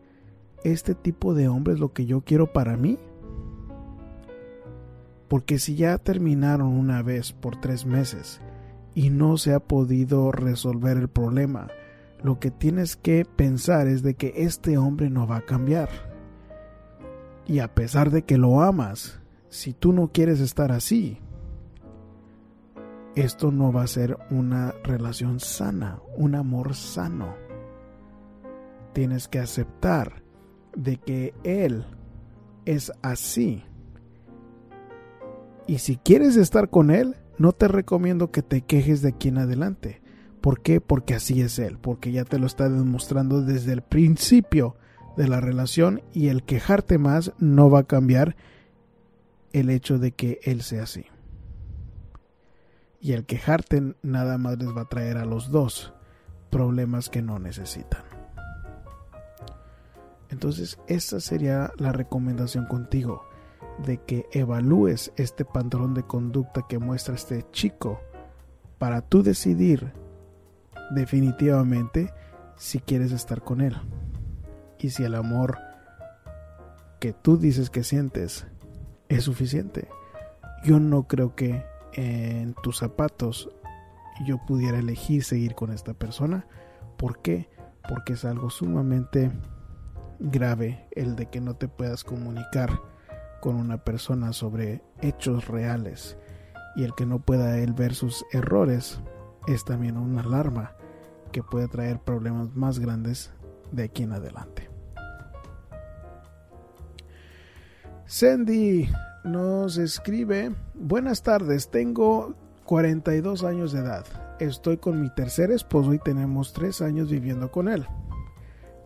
¿este 0.64 0.96
tipo 0.96 1.34
de 1.34 1.48
hombre 1.48 1.74
es 1.74 1.80
lo 1.80 1.94
que 1.94 2.06
yo 2.06 2.22
quiero 2.22 2.52
para 2.54 2.78
mí? 2.78 2.98
Porque 5.28 5.60
si 5.60 5.76
ya 5.76 5.98
terminaron 5.98 6.68
una 6.68 7.02
vez 7.02 7.34
por 7.34 7.60
tres 7.60 7.86
meses 7.86 8.42
y 8.96 9.10
no 9.10 9.38
se 9.38 9.54
ha 9.54 9.60
podido 9.60 10.32
resolver 10.32 10.98
el 10.98 11.10
problema, 11.10 11.68
lo 12.24 12.40
que 12.40 12.50
tienes 12.50 12.96
que 12.96 13.26
pensar 13.26 13.88
es 13.88 14.04
de 14.04 14.16
que 14.16 14.34
este 14.38 14.78
hombre 14.78 15.10
no 15.10 15.28
va 15.28 15.38
a 15.38 15.46
cambiar. 15.46 15.90
Y 17.46 17.60
a 17.60 17.74
pesar 17.74 18.12
de 18.12 18.24
que 18.24 18.38
lo 18.38 18.62
amas, 18.62 19.20
si 19.50 19.74
tú 19.74 19.94
no 19.94 20.12
quieres 20.12 20.40
estar 20.40 20.72
así, 20.72 21.20
esto 23.16 23.52
no 23.52 23.72
va 23.72 23.84
a 23.84 23.88
ser 23.88 24.18
una 24.30 24.74
relación 24.84 25.40
sana, 25.40 26.00
un 26.16 26.36
amor 26.36 26.76
sano. 26.76 27.47
Tienes 28.98 29.28
que 29.28 29.38
aceptar 29.38 30.24
de 30.76 30.98
que 30.98 31.36
él 31.44 31.86
es 32.66 32.92
así 33.04 33.64
y 35.68 35.78
si 35.78 35.98
quieres 35.98 36.36
estar 36.36 36.72
con 36.72 36.90
Él, 36.90 37.16
no 37.38 37.52
te 37.52 37.68
recomiendo 37.68 38.32
que 38.32 38.42
te 38.42 38.62
quejes 38.62 39.04
de 39.04 39.10
aquí 39.10 39.28
en 39.28 39.38
adelante. 39.38 40.02
¿Por 40.42 40.62
qué? 40.62 40.82
Porque 40.82 41.14
así 41.14 41.42
es 41.42 41.60
Él, 41.60 41.78
porque 41.78 42.12
ya 42.12 42.24
te 42.24 42.40
lo 42.40 42.48
está 42.48 42.70
demostrando 42.70 43.44
desde 43.44 43.74
el 43.74 43.84
principio 43.84 44.78
de 45.18 45.28
la 45.28 45.42
relación 45.42 46.02
y 46.14 46.30
el 46.30 46.44
quejarte 46.44 46.98
más 46.98 47.34
no 47.38 47.70
va 47.70 47.82
a 47.82 47.88
cambiar 47.88 48.36
el 49.52 49.70
hecho 49.70 50.00
de 50.00 50.14
que 50.14 50.40
Él 50.42 50.62
sea 50.62 50.84
así. 50.84 51.06
Y 53.02 53.12
el 53.12 53.26
quejarte 53.26 53.94
nada 54.02 54.38
más 54.40 54.58
les 54.58 54.76
va 54.76 54.82
a 54.82 54.90
traer 54.90 55.18
a 55.18 55.26
los 55.26 55.52
dos 55.52 55.94
problemas 56.50 57.10
que 57.10 57.22
no 57.22 57.40
necesitan. 57.40 58.07
Entonces, 60.30 60.78
esa 60.88 61.20
sería 61.20 61.72
la 61.78 61.92
recomendación 61.92 62.66
contigo 62.66 63.24
de 63.86 63.98
que 63.98 64.28
evalúes 64.32 65.12
este 65.16 65.46
patrón 65.46 65.94
de 65.94 66.04
conducta 66.04 66.66
que 66.68 66.80
muestra 66.80 67.16
este 67.16 67.46
chico 67.52 68.00
para 68.78 69.02
tú 69.02 69.24
decidir 69.24 69.94
definitivamente 70.92 72.14
si 72.56 72.80
quieres 72.80 73.12
estar 73.12 73.42
con 73.42 73.62
él 73.62 73.76
y 74.80 74.90
si 74.90 75.04
el 75.04 75.16
amor 75.16 75.58
que 77.00 77.14
tú 77.14 77.38
dices 77.38 77.70
que 77.70 77.84
sientes 77.84 78.48
es 79.10 79.24
suficiente. 79.24 79.88
Yo 80.64 80.80
no 80.80 81.08
creo 81.08 81.36
que 81.36 81.64
en 81.94 82.56
tus 82.64 82.80
zapatos 82.80 83.50
yo 84.26 84.44
pudiera 84.46 84.80
elegir 84.80 85.24
seguir 85.24 85.56
con 85.56 85.72
esta 85.72 85.94
persona. 85.94 86.48
¿Por 86.98 87.22
qué? 87.22 87.50
Porque 87.88 88.14
es 88.14 88.26
algo 88.26 88.50
sumamente 88.50 89.32
grave 90.20 90.88
el 90.92 91.16
de 91.16 91.28
que 91.28 91.42
no 91.42 91.56
te 91.56 91.68
puedas 91.68 92.04
comunicar 92.04 92.70
con 93.42 93.56
una 93.56 93.78
persona 93.78 94.34
sobre 94.34 94.82
hechos 95.02 95.48
reales 95.48 96.18
y 96.76 96.84
el 96.84 96.94
que 96.96 97.06
no 97.06 97.20
pueda 97.20 97.58
él 97.60 97.74
ver 97.74 97.96
sus 97.96 98.26
errores 98.32 99.00
es 99.48 99.64
también 99.64 99.98
una 99.98 100.22
alarma 100.22 100.76
que 101.32 101.44
puede 101.44 101.68
traer 101.68 102.00
problemas 102.00 102.56
más 102.56 102.80
grandes 102.80 103.32
de 103.72 103.84
aquí 103.84 104.04
en 104.04 104.14
adelante. 104.14 104.70
Sandy 108.06 108.90
nos 109.24 109.78
escribe, 109.78 110.56
buenas 110.74 111.24
tardes, 111.24 111.70
tengo 111.70 112.36
42 112.64 113.44
años 113.44 113.72
de 113.74 113.80
edad, 113.80 114.06
estoy 114.40 114.78
con 114.78 115.02
mi 115.02 115.10
tercer 115.10 115.52
esposo 115.52 115.94
y 115.94 116.00
tenemos 116.00 116.54
tres 116.54 116.82
años 116.82 117.10
viviendo 117.10 117.52
con 117.52 117.68
él. 117.68 117.86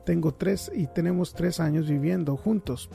Tengo 0.06 0.34
tres 0.34 0.72
y 0.74 0.88
tenemos 0.88 1.34
tres 1.34 1.60
años 1.60 1.88
viviendo 1.88 2.38
juntos. 2.38 2.90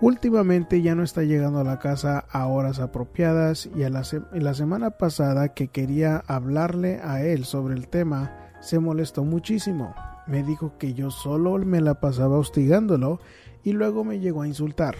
Últimamente 0.00 0.80
ya 0.80 0.94
no 0.94 1.02
está 1.02 1.24
llegando 1.24 1.58
a 1.58 1.64
la 1.64 1.80
casa 1.80 2.24
a 2.30 2.46
horas 2.46 2.78
apropiadas 2.78 3.68
y 3.74 3.82
a 3.82 3.90
la, 3.90 4.02
la 4.32 4.54
semana 4.54 4.92
pasada 4.92 5.54
que 5.54 5.68
quería 5.68 6.22
hablarle 6.28 7.00
a 7.02 7.24
él 7.24 7.44
sobre 7.44 7.74
el 7.74 7.88
tema 7.88 8.52
se 8.60 8.78
molestó 8.78 9.24
muchísimo. 9.24 9.94
Me 10.28 10.44
dijo 10.44 10.78
que 10.78 10.94
yo 10.94 11.10
solo 11.10 11.58
me 11.58 11.80
la 11.80 12.00
pasaba 12.00 12.38
hostigándolo 12.38 13.18
y 13.64 13.72
luego 13.72 14.04
me 14.04 14.20
llegó 14.20 14.42
a 14.42 14.46
insultar. 14.46 14.94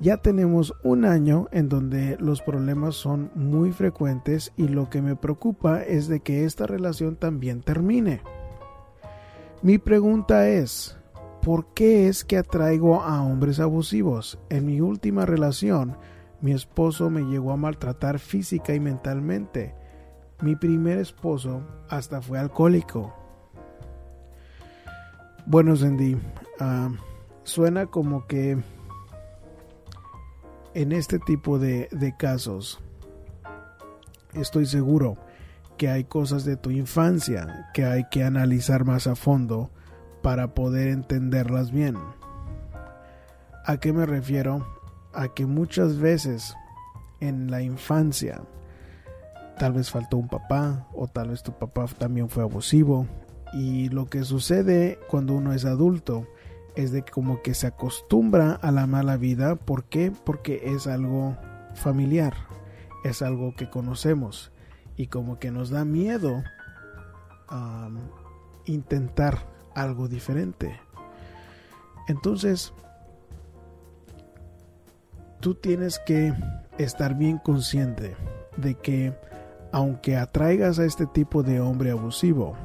Ya 0.00 0.18
tenemos 0.18 0.74
un 0.84 1.04
año 1.04 1.48
en 1.50 1.68
donde 1.68 2.16
los 2.20 2.40
problemas 2.40 2.94
son 2.94 3.32
muy 3.34 3.72
frecuentes 3.72 4.52
y 4.56 4.68
lo 4.68 4.90
que 4.90 5.02
me 5.02 5.16
preocupa 5.16 5.82
es 5.82 6.06
de 6.06 6.20
que 6.20 6.44
esta 6.44 6.66
relación 6.66 7.16
también 7.16 7.62
termine. 7.62 8.20
Mi 9.60 9.76
pregunta 9.78 10.48
es, 10.48 10.96
¿por 11.42 11.74
qué 11.74 12.06
es 12.06 12.24
que 12.24 12.38
atraigo 12.38 13.02
a 13.02 13.22
hombres 13.22 13.58
abusivos? 13.58 14.38
En 14.50 14.66
mi 14.66 14.80
última 14.80 15.26
relación, 15.26 15.96
mi 16.40 16.52
esposo 16.52 17.10
me 17.10 17.22
llegó 17.22 17.50
a 17.50 17.56
maltratar 17.56 18.20
física 18.20 18.72
y 18.72 18.78
mentalmente. 18.78 19.74
Mi 20.42 20.54
primer 20.54 20.98
esposo 20.98 21.62
hasta 21.88 22.22
fue 22.22 22.38
alcohólico. 22.38 23.12
Bueno, 25.44 25.74
Cindy, 25.74 26.16
ah, 26.60 26.90
suena 27.42 27.86
como 27.86 28.28
que 28.28 28.58
en 30.74 30.92
este 30.92 31.18
tipo 31.18 31.58
de 31.58 32.14
casos 32.16 32.78
estoy 34.34 34.66
seguro 34.66 35.18
que 35.78 35.88
hay 35.88 36.04
cosas 36.04 36.44
de 36.44 36.56
tu 36.56 36.70
infancia 36.70 37.70
que 37.72 37.84
hay 37.84 38.04
que 38.10 38.24
analizar 38.24 38.84
más 38.84 39.06
a 39.06 39.14
fondo 39.14 39.70
para 40.22 40.54
poder 40.54 40.88
entenderlas 40.88 41.70
bien. 41.70 41.96
¿A 43.64 43.78
qué 43.78 43.92
me 43.92 44.04
refiero? 44.04 44.66
A 45.14 45.28
que 45.28 45.46
muchas 45.46 45.98
veces 45.98 46.54
en 47.20 47.50
la 47.50 47.62
infancia 47.62 48.42
tal 49.58 49.72
vez 49.72 49.90
faltó 49.90 50.16
un 50.16 50.28
papá 50.28 50.88
o 50.94 51.06
tal 51.06 51.30
vez 51.30 51.42
tu 51.42 51.52
papá 51.52 51.86
también 51.86 52.28
fue 52.28 52.42
abusivo 52.42 53.06
y 53.52 53.88
lo 53.88 54.06
que 54.06 54.24
sucede 54.24 54.98
cuando 55.08 55.34
uno 55.34 55.52
es 55.52 55.64
adulto 55.64 56.26
es 56.76 56.92
de 56.92 57.02
como 57.02 57.40
que 57.42 57.54
se 57.54 57.66
acostumbra 57.66 58.52
a 58.52 58.70
la 58.70 58.86
mala 58.86 59.16
vida. 59.16 59.56
¿Por 59.56 59.84
qué? 59.84 60.12
Porque 60.24 60.74
es 60.74 60.86
algo 60.86 61.36
familiar, 61.74 62.34
es 63.04 63.22
algo 63.22 63.54
que 63.56 63.70
conocemos 63.70 64.52
y 64.98 65.06
como 65.06 65.38
que 65.38 65.50
nos 65.50 65.70
da 65.70 65.86
miedo 65.86 66.42
intentar 68.66 69.38
algo 69.74 70.08
diferente. 70.08 70.78
Entonces, 72.08 72.74
tú 75.40 75.54
tienes 75.54 75.98
que 76.00 76.34
estar 76.76 77.14
bien 77.14 77.38
consciente 77.38 78.16
de 78.56 78.74
que 78.74 79.16
aunque 79.70 80.16
atraigas 80.16 80.78
a 80.78 80.84
este 80.84 81.06
tipo 81.06 81.42
de 81.42 81.60
hombre 81.60 81.92
abusivo, 81.92 82.56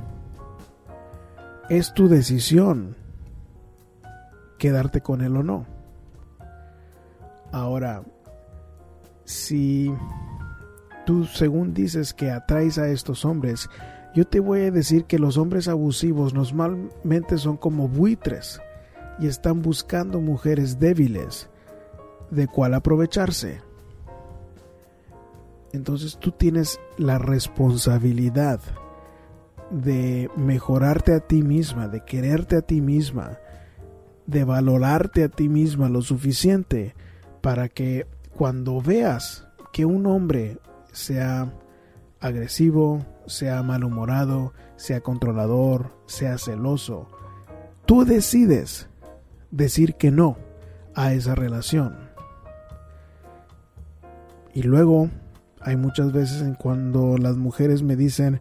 es 1.69 1.93
tu 1.93 2.07
decisión 2.07 2.95
quedarte 4.57 5.01
con 5.01 5.21
él 5.21 5.37
o 5.37 5.43
no. 5.43 5.65
Ahora, 7.51 8.03
si 9.23 9.93
tú 11.05 11.25
según 11.25 11.73
dices 11.73 12.13
que 12.13 12.31
atraes 12.31 12.77
a 12.77 12.89
estos 12.89 13.25
hombres, 13.25 13.69
yo 14.13 14.25
te 14.25 14.39
voy 14.39 14.61
a 14.61 14.71
decir 14.71 15.05
que 15.05 15.17
los 15.17 15.37
hombres 15.37 15.67
abusivos 15.67 16.33
normalmente 16.33 17.37
son 17.37 17.57
como 17.57 17.87
buitres 17.87 18.61
y 19.19 19.27
están 19.27 19.61
buscando 19.61 20.21
mujeres 20.21 20.79
débiles 20.79 21.49
de 22.29 22.47
cual 22.47 22.73
aprovecharse. 22.73 23.61
Entonces 25.71 26.17
tú 26.19 26.31
tienes 26.31 26.79
la 26.97 27.17
responsabilidad 27.17 28.59
de 29.71 30.29
mejorarte 30.35 31.15
a 31.15 31.19
ti 31.19 31.41
misma, 31.41 31.87
de 31.87 32.05
quererte 32.05 32.57
a 32.57 32.61
ti 32.61 32.81
misma, 32.81 33.39
de 34.27 34.43
valorarte 34.43 35.23
a 35.23 35.29
ti 35.29 35.49
misma 35.49 35.89
lo 35.89 36.03
suficiente 36.03 36.93
para 37.41 37.69
que 37.69 38.05
cuando 38.37 38.81
veas 38.81 39.47
que 39.71 39.85
un 39.85 40.05
hombre 40.05 40.59
sea 40.93 41.53
agresivo, 42.21 43.05
sea 43.27 43.61
malhumorado, 43.63 44.53
sea 44.77 45.01
controlador, 45.01 45.91
sea 46.05 46.37
celoso, 46.37 47.09
tú 47.85 48.05
decides 48.05 48.87
decir 49.51 49.95
que 49.95 50.11
no 50.11 50.37
a 50.95 51.13
esa 51.13 51.35
relación. 51.35 51.97
Y 54.53 54.63
luego 54.63 55.09
hay 55.59 55.75
muchas 55.75 56.11
veces 56.11 56.41
en 56.41 56.53
cuando 56.53 57.17
las 57.17 57.37
mujeres 57.37 57.83
me 57.83 57.95
dicen, 57.95 58.39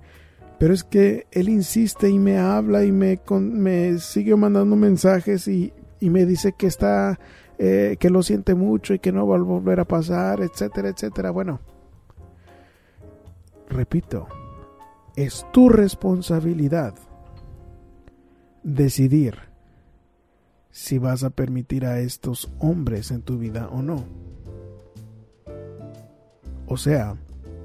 pero 0.59 0.75
es 0.75 0.85
que 0.85 1.27
él 1.33 1.49
insiste 1.49 2.09
y 2.09 2.19
me 2.19 2.39
habla 2.39 2.85
y 2.85 2.93
me, 2.93 3.21
me 3.41 3.99
sigue 3.99 4.37
mandando 4.37 4.77
mensajes 4.77 5.49
y, 5.49 5.73
y 5.99 6.11
me 6.11 6.27
dice 6.27 6.53
que 6.53 6.67
está, 6.67 7.19
eh, 7.59 7.97
que 7.99 8.11
lo 8.11 8.23
siente 8.23 8.55
mucho 8.55 8.95
y 8.95 8.99
que 8.99 9.13
no 9.13 9.27
va 9.27 9.37
a 9.37 9.41
volver 9.41 9.81
a 9.81 9.85
pasar, 9.85 10.41
etcétera, 10.41 10.91
etcétera. 10.91 11.31
Bueno, 11.31 11.61
repito, 13.73 14.29
es 15.17 15.47
tu 15.53 15.69
responsabilidad 15.69 16.95
decidir 18.63 19.35
si 20.71 20.99
vas 20.99 21.25
a 21.25 21.31
permitir 21.31 21.85
a 21.85 22.01
estos 22.01 22.51
hombres 22.59 23.11
en 23.11 23.23
tu 23.23 23.39
vida 23.39 23.69
o 23.69 23.83
no. 23.83 24.05
O 26.67 26.77
sea, 26.77 27.17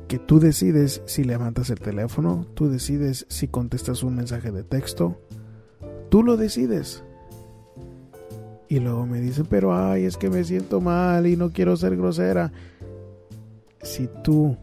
que 0.07 0.19
tú 0.19 0.39
decides 0.39 1.01
si 1.05 1.23
levantas 1.23 1.69
el 1.69 1.79
teléfono, 1.79 2.45
tú 2.53 2.69
decides 2.69 3.25
si 3.29 3.47
contestas 3.47 4.03
un 4.03 4.15
mensaje 4.15 4.51
de 4.51 4.63
texto, 4.63 5.21
tú 6.09 6.23
lo 6.23 6.35
decides. 6.37 7.03
Y 8.69 8.79
luego 8.79 9.05
me 9.05 9.21
dice, 9.21 9.45
pero 9.45 9.73
ay, 9.73 10.03
es 10.03 10.17
que 10.17 10.29
me 10.29 10.43
siento 10.43 10.81
mal 10.81 11.25
y 11.27 11.37
no 11.37 11.51
quiero 11.51 11.77
ser 11.77 11.95
grosera. 11.95 12.51
Si 13.81 14.09
tú 14.23 14.57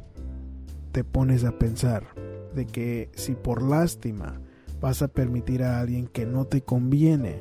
te 0.94 1.02
pones 1.02 1.42
a 1.42 1.50
pensar 1.58 2.14
de 2.54 2.66
que 2.66 3.10
si 3.16 3.34
por 3.34 3.62
lástima 3.62 4.40
vas 4.80 5.02
a 5.02 5.08
permitir 5.08 5.64
a 5.64 5.80
alguien 5.80 6.06
que 6.06 6.24
no 6.24 6.44
te 6.44 6.62
conviene 6.62 7.40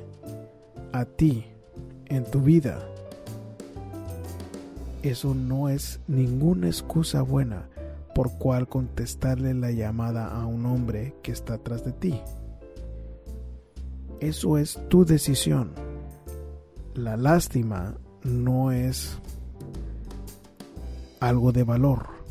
a 0.91 1.05
ti 1.05 1.45
en 2.07 2.23
tu 2.23 2.41
vida, 2.41 2.79
eso 5.03 5.35
no 5.35 5.69
es 5.69 5.99
ninguna 6.07 6.65
excusa 6.65 7.21
buena 7.21 7.69
por 8.15 8.39
cual 8.39 8.67
contestarle 8.67 9.53
la 9.53 9.69
llamada 9.69 10.29
a 10.29 10.47
un 10.47 10.65
hombre 10.65 11.13
que 11.21 11.31
está 11.31 11.53
atrás 11.53 11.85
de 11.85 11.91
ti. 11.91 12.19
Eso 14.19 14.57
es 14.57 14.79
tu 14.89 15.05
decisión. 15.05 15.73
La 16.95 17.17
lástima 17.17 17.97
no 18.23 18.71
es 18.71 19.19
algo 21.19 21.51
de 21.51 21.63
valor 21.63 22.22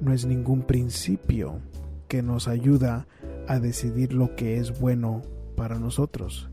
no 0.00 0.12
es 0.12 0.26
ningún 0.26 0.62
principio 0.62 1.60
que 2.08 2.22
nos 2.22 2.48
ayuda 2.48 3.06
a 3.46 3.58
decidir 3.60 4.12
lo 4.12 4.34
que 4.34 4.58
es 4.58 4.80
bueno 4.80 5.22
para 5.56 5.78
nosotros. 5.78 6.50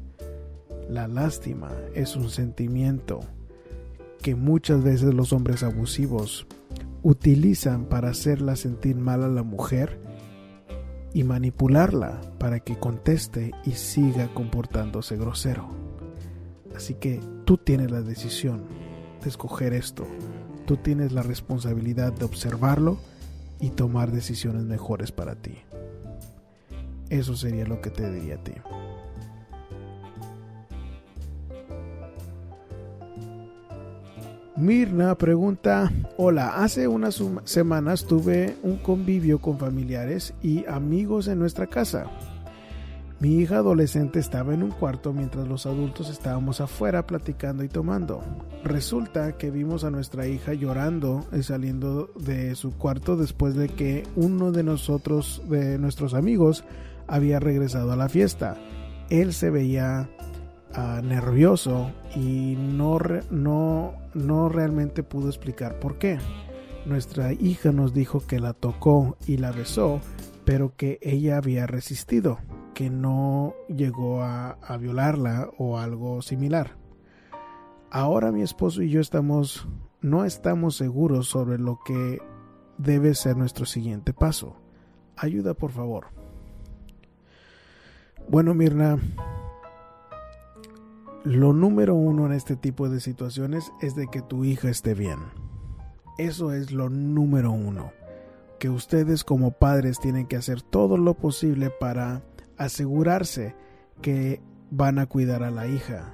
La 0.89 1.07
lástima 1.07 1.71
es 1.93 2.15
un 2.15 2.29
sentimiento 2.29 3.21
que 4.21 4.35
muchas 4.35 4.83
veces 4.83 5.13
los 5.13 5.33
hombres 5.33 5.63
abusivos 5.63 6.47
utilizan 7.03 7.85
para 7.85 8.09
hacerla 8.09 8.55
sentir 8.55 8.95
mal 8.95 9.23
a 9.23 9.27
la 9.27 9.43
mujer 9.43 9.99
y 11.13 11.23
manipularla 11.23 12.19
para 12.37 12.59
que 12.59 12.77
conteste 12.77 13.51
y 13.65 13.71
siga 13.71 14.33
comportándose 14.33 15.17
grosero. 15.17 15.69
Así 16.75 16.93
que 16.95 17.19
tú 17.45 17.57
tienes 17.57 17.91
la 17.91 18.01
decisión 18.01 18.65
de 19.23 19.29
escoger 19.29 19.73
esto. 19.73 20.05
Tú 20.65 20.77
tienes 20.77 21.11
la 21.11 21.23
responsabilidad 21.23 22.13
de 22.13 22.25
observarlo 22.25 22.97
y 23.59 23.69
tomar 23.69 24.11
decisiones 24.11 24.63
mejores 24.63 25.11
para 25.11 25.35
ti. 25.35 25.57
Eso 27.09 27.35
sería 27.35 27.65
lo 27.65 27.81
que 27.81 27.89
te 27.89 28.11
diría 28.11 28.35
a 28.35 28.43
ti. 28.43 28.53
Mirna 34.57 35.15
pregunta, 35.15 35.91
hola, 36.17 36.63
hace 36.63 36.87
unas 36.87 37.21
semanas 37.43 38.05
tuve 38.05 38.55
un 38.63 38.77
convivio 38.77 39.39
con 39.39 39.59
familiares 39.59 40.33
y 40.41 40.65
amigos 40.65 41.27
en 41.27 41.37
nuestra 41.37 41.67
casa. 41.67 42.07
Mi 43.19 43.37
hija 43.37 43.57
adolescente 43.57 44.19
estaba 44.19 44.53
en 44.53 44.61
un 44.61 44.69
cuarto 44.69 45.11
mientras 45.11 45.47
los 45.47 45.65
adultos 45.65 46.07
estábamos 46.11 46.61
afuera 46.61 47.07
platicando 47.07 47.63
y 47.63 47.67
tomando. 47.67 48.21
Resulta 48.63 49.37
que 49.39 49.49
vimos 49.49 49.83
a 49.83 49.89
nuestra 49.89 50.27
hija 50.27 50.53
llorando 50.53 51.25
y 51.33 51.41
saliendo 51.41 52.11
de 52.19 52.53
su 52.53 52.77
cuarto 52.77 53.17
después 53.17 53.55
de 53.55 53.69
que 53.69 54.03
uno 54.15 54.51
de 54.51 54.61
nosotros, 54.61 55.41
de 55.49 55.79
nuestros 55.79 56.13
amigos, 56.13 56.63
había 57.07 57.39
regresado 57.39 57.91
a 57.91 57.95
la 57.95 58.07
fiesta. 58.07 58.55
Él 59.09 59.33
se 59.33 59.49
veía 59.49 60.07
uh, 60.77 61.03
nervioso 61.03 61.89
y 62.15 62.55
no, 62.55 62.99
no, 63.31 63.93
no 64.13 64.49
realmente 64.49 65.01
pudo 65.01 65.29
explicar 65.29 65.79
por 65.79 65.97
qué. 65.97 66.19
Nuestra 66.85 67.33
hija 67.33 67.71
nos 67.71 67.95
dijo 67.95 68.19
que 68.27 68.39
la 68.39 68.53
tocó 68.53 69.17
y 69.25 69.37
la 69.37 69.51
besó, 69.51 70.01
pero 70.45 70.75
que 70.75 70.99
ella 71.01 71.37
había 71.37 71.65
resistido, 71.65 72.37
que 72.77 72.91
no 72.91 73.55
llegó 73.69 74.21
a, 74.21 74.51
a 74.51 74.77
violarla 74.77 75.49
o 75.57 75.79
algo 75.79 76.21
similar. 76.21 76.77
Ahora 77.89 78.31
mi 78.31 78.43
esposo 78.43 78.83
y 78.83 78.91
yo 78.91 79.01
estamos 79.01 79.67
no 79.99 80.25
estamos 80.25 80.75
seguros 80.75 81.27
sobre 81.27 81.57
lo 81.57 81.79
que 81.83 82.21
debe 82.77 83.15
ser 83.15 83.35
nuestro 83.35 83.65
siguiente 83.65 84.13
paso. 84.13 84.57
Ayuda, 85.15 85.55
por 85.55 85.71
favor. 85.71 86.09
Bueno, 88.29 88.53
Mirna, 88.53 88.99
lo 91.23 91.53
número 91.53 91.95
uno 91.95 92.27
en 92.27 92.33
este 92.33 92.55
tipo 92.55 92.89
de 92.89 92.99
situaciones 92.99 93.73
es 93.81 93.95
de 93.95 94.05
que 94.05 94.21
tu 94.21 94.45
hija 94.45 94.69
esté 94.69 94.93
bien. 94.93 95.17
Eso 96.19 96.53
es 96.53 96.71
lo 96.71 96.89
número 96.89 97.51
uno. 97.51 97.91
Que 98.59 98.69
ustedes 98.69 99.23
como 99.23 99.49
padres 99.49 99.97
tienen 99.99 100.27
que 100.27 100.35
hacer 100.35 100.61
todo 100.61 100.97
lo 100.97 101.15
posible 101.15 101.71
para 101.71 102.21
asegurarse 102.57 103.55
que 104.01 104.41
van 104.69 104.99
a 104.99 105.05
cuidar 105.05 105.43
a 105.43 105.51
la 105.51 105.67
hija. 105.67 106.13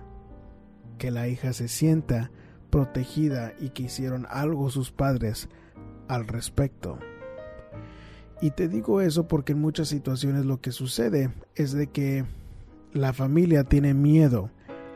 Que 0.98 1.12
la 1.12 1.28
hija 1.28 1.54
se 1.54 1.68
sienta 1.68 2.32
protegida 2.70 3.54
y 3.60 3.70
que 3.70 3.84
hicieron 3.84 4.26
algo 4.30 4.70
sus 4.70 4.92
padres 4.92 5.50
al 6.08 6.28
respecto. 6.28 7.00
Y 8.42 8.52
te 8.52 8.68
digo 8.68 9.02
eso 9.02 9.28
porque 9.28 9.54
en 9.54 9.62
muchas 9.62 9.88
situaciones 9.88 10.46
lo 10.46 10.60
que 10.60 10.72
sucede 10.72 11.32
es 11.56 11.72
de 11.72 11.88
que 11.88 12.26
la 12.92 13.14
familia 13.14 13.64
tiene 13.64 13.94
miedo 13.94 14.52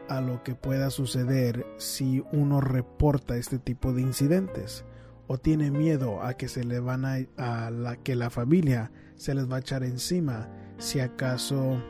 a 0.10 0.22
lo 0.22 0.44
que 0.44 0.56
pueda 0.56 0.90
suceder 0.90 1.66
si 1.78 2.24
uno 2.32 2.62
reporta 2.62 3.38
este 3.38 3.60
tipo 3.60 3.94
de 3.94 4.02
incidentes 4.02 4.86
o 5.28 5.38
tiene 5.38 5.72
miedo 5.72 6.24
a 6.24 6.36
que 6.36 6.48
se 6.48 6.64
le 6.64 6.80
van 6.80 7.06
a, 7.06 7.18
a 7.38 7.70
la 7.72 7.98
que 7.98 8.16
la 8.16 8.30
familia 8.30 8.92
se 9.18 9.36
les 9.36 9.52
va 9.52 9.58
a 9.58 9.60
echar 9.60 9.84
encima 9.84 10.50
si 10.78 11.00
acaso 11.00 11.82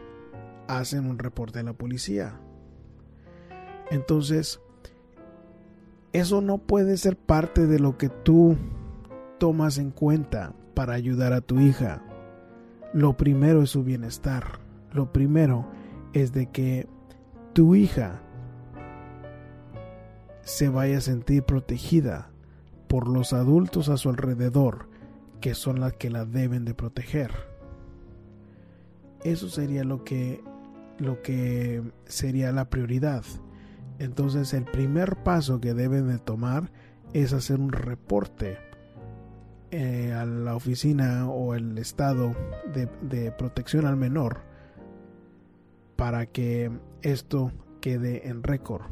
hacen 0.68 1.10
un 1.10 1.20
reporte 1.20 1.60
a 1.60 1.64
la 1.64 1.74
policía. 1.74 2.40
Entonces, 3.92 4.60
eso 6.14 6.42
no 6.42 6.58
puede 6.58 6.98
ser 6.98 7.16
parte 7.18 7.68
de 7.68 7.80
lo 7.80 7.98
que 7.98 8.10
tú 8.10 8.58
tomas 9.38 9.78
en 9.78 9.92
cuenta 9.92 10.54
para 10.74 10.94
ayudar 10.94 11.34
a 11.34 11.42
tu 11.42 11.60
hija. 11.60 12.04
Lo 12.94 13.18
primero 13.18 13.62
es 13.62 13.70
su 13.70 13.84
bienestar. 13.84 14.60
Lo 14.94 15.12
primero 15.12 15.68
es 16.14 16.32
de 16.34 16.50
que 16.50 16.88
tu 17.54 17.76
hija 17.76 18.22
se 20.42 20.70
vaya 20.70 21.00
a 21.00 21.02
sentir 21.02 21.44
protegida 21.44 22.30
por 22.88 23.08
los 23.08 23.34
adultos 23.34 23.90
a 23.90 23.98
su 23.98 24.10
alrededor, 24.10 24.87
que 25.42 25.54
son 25.56 25.80
las 25.80 25.94
que 25.94 26.10
la 26.10 26.26
deben 26.26 26.66
de 26.66 26.74
proteger. 26.74 27.32
Eso 29.24 29.50
sería 29.50 29.84
lo 29.84 30.04
que 30.04 30.44
lo 31.00 31.22
que 31.22 31.84
sería 32.06 32.52
la 32.52 32.70
prioridad. 32.70 33.24
Entonces 34.00 34.54
el 34.54 34.66
primer 34.66 35.18
paso 35.24 35.60
que 35.60 35.74
deben 35.74 36.08
de 36.08 36.20
tomar 36.20 36.72
es 37.14 37.34
hacer 37.34 37.60
un 37.60 37.72
reporte 37.72 38.58
eh, 39.72 40.14
a 40.14 40.26
la 40.26 40.56
oficina 40.56 41.30
o 41.30 41.56
el 41.56 41.78
estado 41.78 42.36
de, 42.74 42.88
de 43.02 43.32
protección 43.32 43.86
al 43.86 43.98
menor 43.98 44.42
para 45.96 46.26
que 46.28 46.72
esto 47.02 47.52
quede 47.82 48.28
en 48.28 48.44
récord. 48.44 48.84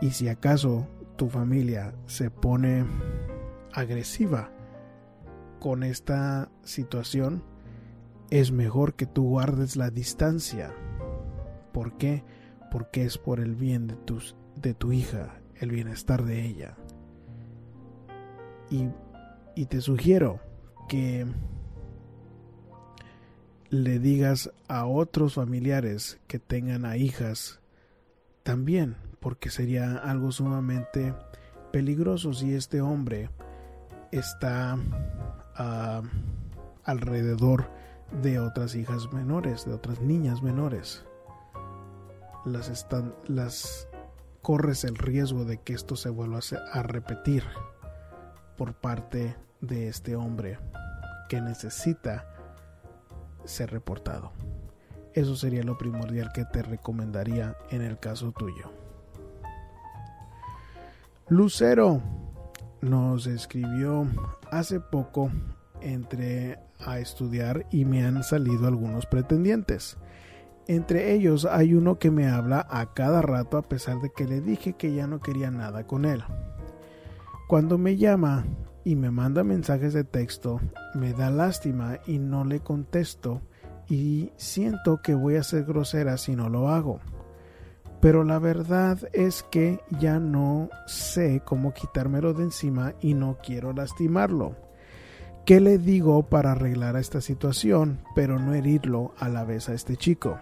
Y 0.00 0.10
si 0.10 0.28
acaso 0.28 0.86
tu 1.16 1.28
familia 1.28 1.94
se 2.06 2.30
pone 2.30 2.84
agresiva 3.72 4.50
con 5.58 5.82
esta 5.82 6.50
situación, 6.62 7.44
es 8.30 8.52
mejor 8.52 8.94
que 8.94 9.06
tú 9.06 9.28
guardes 9.28 9.76
la 9.76 9.90
distancia. 9.90 10.74
¿Por 11.72 11.96
qué? 11.96 12.24
Porque 12.70 13.04
es 13.04 13.18
por 13.18 13.40
el 13.40 13.54
bien 13.54 13.86
de, 13.86 13.96
tus, 13.96 14.36
de 14.56 14.74
tu 14.74 14.92
hija, 14.92 15.40
el 15.56 15.70
bienestar 15.70 16.24
de 16.24 16.44
ella. 16.44 16.76
Y, 18.70 18.88
y 19.54 19.66
te 19.66 19.80
sugiero 19.80 20.40
que 20.88 21.26
le 23.68 23.98
digas 23.98 24.50
a 24.68 24.86
otros 24.86 25.34
familiares 25.34 26.20
que 26.26 26.38
tengan 26.38 26.84
a 26.84 26.96
hijas 26.96 27.60
también, 28.42 28.96
porque 29.20 29.50
sería 29.50 29.96
algo 29.96 30.32
sumamente 30.32 31.14
peligroso 31.72 32.32
si 32.32 32.54
este 32.54 32.80
hombre 32.80 33.30
está 34.12 34.76
uh, 35.58 36.06
alrededor 36.84 37.70
de 38.22 38.40
otras 38.40 38.74
hijas 38.74 39.12
menores, 39.12 39.64
de 39.64 39.74
otras 39.74 40.00
niñas 40.00 40.42
menores. 40.42 41.04
Las 42.44 42.68
están, 42.68 43.14
las 43.26 43.88
corres 44.42 44.84
el 44.84 44.96
riesgo 44.96 45.44
de 45.44 45.58
que 45.58 45.74
esto 45.74 45.96
se 45.96 46.08
vuelva 46.08 46.40
a 46.72 46.82
repetir 46.82 47.44
por 48.56 48.74
parte 48.74 49.36
de 49.60 49.88
este 49.88 50.16
hombre 50.16 50.58
que 51.28 51.40
necesita 51.40 52.26
ser 53.44 53.70
reportado. 53.70 54.32
Eso 55.14 55.36
sería 55.36 55.62
lo 55.62 55.76
primordial 55.76 56.32
que 56.32 56.44
te 56.44 56.62
recomendaría 56.62 57.56
en 57.70 57.82
el 57.82 57.98
caso 57.98 58.32
tuyo. 58.32 58.72
Lucero 61.28 62.00
nos 62.82 63.26
escribió 63.26 64.06
hace 64.50 64.80
poco 64.80 65.30
entré 65.80 66.58
a 66.78 66.98
estudiar 66.98 67.66
y 67.70 67.84
me 67.84 68.04
han 68.04 68.22
salido 68.22 68.66
algunos 68.66 69.06
pretendientes. 69.06 69.98
Entre 70.66 71.12
ellos 71.12 71.46
hay 71.46 71.74
uno 71.74 71.98
que 71.98 72.10
me 72.10 72.28
habla 72.28 72.66
a 72.70 72.92
cada 72.94 73.22
rato 73.22 73.58
a 73.58 73.62
pesar 73.62 74.00
de 74.00 74.10
que 74.10 74.26
le 74.26 74.40
dije 74.40 74.74
que 74.74 74.94
ya 74.94 75.06
no 75.06 75.20
quería 75.20 75.50
nada 75.50 75.86
con 75.86 76.04
él. 76.04 76.22
Cuando 77.48 77.78
me 77.78 77.96
llama 77.96 78.46
y 78.84 78.94
me 78.94 79.10
manda 79.10 79.42
mensajes 79.42 79.92
de 79.92 80.04
texto, 80.04 80.60
me 80.94 81.12
da 81.12 81.30
lástima 81.30 81.98
y 82.06 82.18
no 82.18 82.44
le 82.44 82.60
contesto 82.60 83.42
y 83.88 84.30
siento 84.36 85.02
que 85.02 85.14
voy 85.14 85.36
a 85.36 85.42
ser 85.42 85.64
grosera 85.64 86.16
si 86.16 86.36
no 86.36 86.48
lo 86.48 86.68
hago. 86.68 87.00
Pero 88.00 88.24
la 88.24 88.38
verdad 88.38 88.98
es 89.12 89.42
que 89.42 89.80
ya 89.98 90.18
no 90.18 90.70
sé 90.86 91.42
cómo 91.44 91.74
quitármelo 91.74 92.32
de 92.32 92.44
encima 92.44 92.94
y 93.00 93.14
no 93.14 93.36
quiero 93.44 93.72
lastimarlo. 93.72 94.56
¿Qué 95.44 95.60
le 95.60 95.78
digo 95.78 96.22
para 96.22 96.52
arreglar 96.52 96.96
esta 96.96 97.20
situación 97.20 98.00
pero 98.14 98.38
no 98.38 98.54
herirlo 98.54 99.12
a 99.18 99.28
la 99.28 99.44
vez 99.44 99.68
a 99.68 99.74
este 99.74 99.96
chico? 99.96 100.38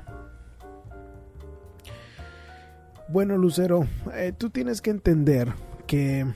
Bueno, 3.09 3.38
Lucero, 3.38 3.87
eh, 4.14 4.33
tú 4.37 4.51
tienes 4.51 4.83
que 4.83 4.90
entender 4.90 5.55
que 5.87 6.27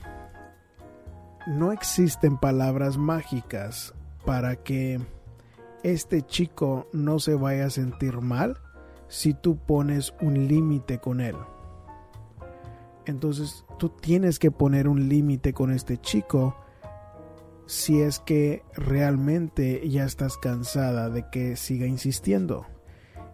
no 1.47 1.71
existen 1.71 2.39
palabras 2.39 2.97
mágicas 2.97 3.93
para 4.25 4.57
que 4.57 4.99
este 5.83 6.23
chico 6.23 6.89
no 6.93 7.19
se 7.19 7.35
vaya 7.35 7.67
a 7.67 7.71
sentir 7.71 8.21
mal 8.21 8.57
si 9.13 9.35
tú 9.35 9.59
pones 9.59 10.15
un 10.23 10.49
límite 10.49 10.99
con 10.99 11.21
él. 11.21 11.37
Entonces 13.05 13.67
tú 13.79 13.91
tienes 13.91 14.39
que 14.39 14.51
poner 14.51 14.89
un 14.89 15.11
límite 15.11 15.53
con 15.53 15.71
este 15.71 15.99
chico 15.99 16.57
si 17.67 18.01
es 18.01 18.21
que 18.21 18.63
realmente 18.75 19.87
ya 19.87 20.05
estás 20.05 20.39
cansada 20.39 21.11
de 21.11 21.29
que 21.29 21.57
siga 21.57 21.87
insistiendo. 21.87 22.65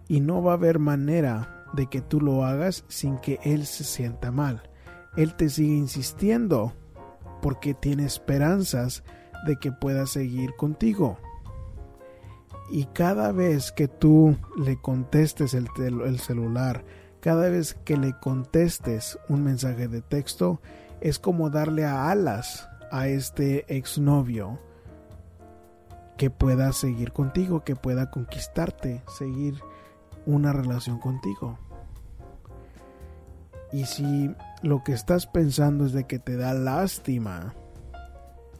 Y 0.09 0.19
no 0.19 0.43
va 0.43 0.51
a 0.51 0.55
haber 0.55 0.79
manera 0.79 1.63
de 1.71 1.85
que 1.85 2.01
tú 2.01 2.19
lo 2.19 2.43
hagas 2.43 2.83
sin 2.89 3.17
que 3.17 3.39
él 3.43 3.65
se 3.65 3.85
sienta 3.85 4.31
mal. 4.31 4.69
Él 5.15 5.33
te 5.35 5.47
sigue 5.47 5.75
insistiendo 5.75 6.73
porque 7.41 7.73
tiene 7.73 8.03
esperanzas 8.03 9.05
de 9.47 9.55
que 9.55 9.71
pueda 9.71 10.07
seguir 10.07 10.49
contigo. 10.57 11.19
Y 12.71 12.85
cada 12.85 13.31
vez 13.31 13.71
que 13.71 13.87
tú 13.87 14.37
le 14.57 14.79
contestes 14.79 15.53
el, 15.53 15.67
el 15.77 16.19
celular, 16.19 16.83
cada 17.19 17.49
vez 17.49 17.73
que 17.73 17.97
le 17.97 18.13
contestes 18.19 19.17
un 19.27 19.43
mensaje 19.43 19.87
de 19.87 20.01
texto, 20.01 20.61
es 21.01 21.19
como 21.19 21.49
darle 21.49 21.85
a 21.85 22.11
alas 22.11 22.69
a 22.91 23.07
este 23.07 23.65
exnovio 23.75 24.59
que 26.17 26.29
pueda 26.29 26.73
seguir 26.73 27.13
contigo, 27.13 27.63
que 27.63 27.75
pueda 27.75 28.11
conquistarte, 28.11 29.01
seguir 29.07 29.55
una 30.25 30.51
relación 30.53 30.99
contigo. 30.99 31.57
Y 33.71 33.85
si 33.85 34.35
lo 34.61 34.83
que 34.83 34.93
estás 34.93 35.27
pensando 35.27 35.85
es 35.85 35.93
de 35.93 36.05
que 36.05 36.19
te 36.19 36.35
da 36.35 36.53
lástima 36.53 37.53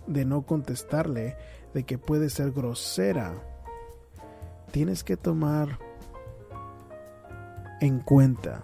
de 0.08 0.24
no 0.26 0.44
contestarle, 0.44 1.36
de 1.74 1.84
que 1.84 1.98
puede 1.98 2.30
ser 2.30 2.52
grosera, 2.52 3.34
tienes 4.70 5.04
que 5.04 5.18
tomar 5.18 5.80
en 7.82 8.00
cuenta 8.00 8.64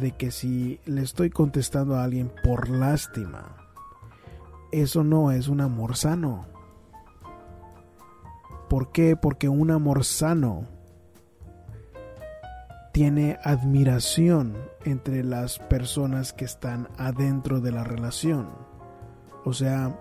de 0.00 0.12
que 0.12 0.30
si 0.30 0.80
le 0.86 1.02
estoy 1.02 1.30
contestando 1.30 1.96
a 1.96 2.04
alguien 2.04 2.32
por 2.42 2.68
lástima, 2.68 3.56
eso 4.72 5.04
no 5.04 5.32
es 5.32 5.48
un 5.48 5.60
amor 5.60 5.96
sano. 5.96 6.46
¿Por 8.68 8.92
qué? 8.92 9.16
Porque 9.16 9.48
un 9.48 9.70
amor 9.70 10.04
sano 10.04 10.66
tiene 12.92 13.38
admiración 13.42 14.56
entre 14.84 15.24
las 15.24 15.58
personas 15.58 16.32
que 16.32 16.44
están 16.44 16.88
adentro 16.96 17.60
de 17.60 17.72
la 17.72 17.82
relación. 17.82 18.48
O 19.44 19.52
sea, 19.52 19.98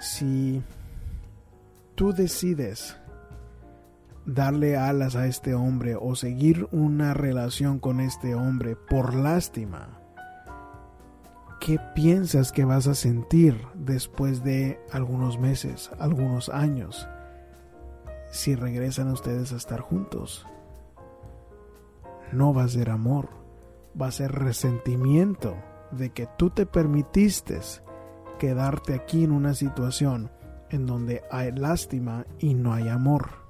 si 0.00 0.62
tú 1.94 2.12
decides 2.12 2.96
darle 4.26 4.76
alas 4.76 5.16
a 5.16 5.26
este 5.26 5.54
hombre 5.54 5.96
o 5.96 6.14
seguir 6.14 6.68
una 6.72 7.14
relación 7.14 7.78
con 7.78 8.00
este 8.00 8.34
hombre 8.34 8.76
por 8.76 9.14
lástima, 9.14 10.00
¿qué 11.60 11.78
piensas 11.94 12.52
que 12.52 12.64
vas 12.64 12.86
a 12.86 12.94
sentir 12.94 13.60
después 13.74 14.44
de 14.44 14.80
algunos 14.92 15.38
meses, 15.38 15.90
algunos 15.98 16.48
años, 16.48 17.08
si 18.30 18.54
regresan 18.54 19.10
ustedes 19.10 19.52
a 19.52 19.56
estar 19.56 19.80
juntos? 19.80 20.46
no 22.34 22.52
va 22.52 22.64
a 22.64 22.68
ser 22.68 22.90
amor, 22.90 23.28
va 24.00 24.08
a 24.08 24.12
ser 24.12 24.32
resentimiento 24.32 25.56
de 25.92 26.10
que 26.10 26.28
tú 26.36 26.50
te 26.50 26.66
permitiste 26.66 27.60
quedarte 28.38 28.94
aquí 28.94 29.24
en 29.24 29.30
una 29.30 29.54
situación 29.54 30.30
en 30.70 30.86
donde 30.86 31.22
hay 31.30 31.52
lástima 31.52 32.26
y 32.38 32.54
no 32.54 32.74
hay 32.74 32.88
amor. 32.88 33.43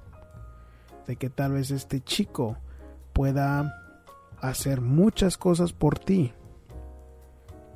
De 1.07 1.15
que 1.15 1.29
tal 1.29 1.53
vez 1.53 1.71
este 1.71 2.01
chico 2.01 2.57
pueda 3.13 3.81
hacer 4.41 4.81
muchas 4.81 5.37
cosas 5.37 5.73
por 5.73 5.99
ti, 5.99 6.33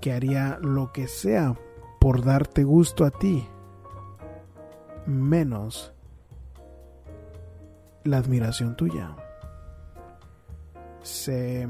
que 0.01 0.13
haría 0.13 0.57
lo 0.61 0.91
que 0.91 1.07
sea 1.07 1.55
por 1.99 2.23
darte 2.23 2.63
gusto 2.63 3.05
a 3.05 3.11
ti, 3.11 3.45
menos 5.05 5.93
la 8.03 8.17
admiración 8.17 8.75
tuya. 8.75 9.15
Se, 11.01 11.67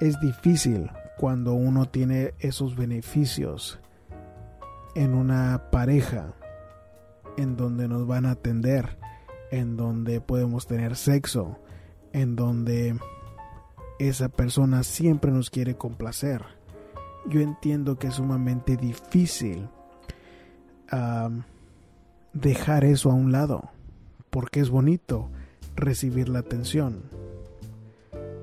es 0.00 0.20
difícil 0.20 0.90
cuando 1.18 1.54
uno 1.54 1.86
tiene 1.86 2.34
esos 2.38 2.76
beneficios 2.76 3.78
en 4.94 5.14
una 5.14 5.70
pareja 5.70 6.34
en 7.36 7.56
donde 7.56 7.88
nos 7.88 8.06
van 8.06 8.26
a 8.26 8.32
atender, 8.32 8.98
en 9.52 9.76
donde 9.76 10.20
podemos 10.20 10.66
tener 10.66 10.96
sexo, 10.96 11.60
en 12.12 12.34
donde 12.34 12.98
esa 14.00 14.28
persona 14.28 14.82
siempre 14.82 15.30
nos 15.30 15.48
quiere 15.48 15.76
complacer. 15.76 16.42
Yo 17.28 17.40
entiendo 17.40 18.00
que 18.00 18.08
es 18.08 18.14
sumamente 18.14 18.76
difícil 18.76 19.68
dejar 22.32 22.84
eso 22.84 23.12
a 23.12 23.14
un 23.14 23.30
lado, 23.30 23.70
porque 24.30 24.58
es 24.58 24.70
bonito 24.70 25.30
recibir 25.76 26.28
la 26.28 26.40
atención 26.40 27.04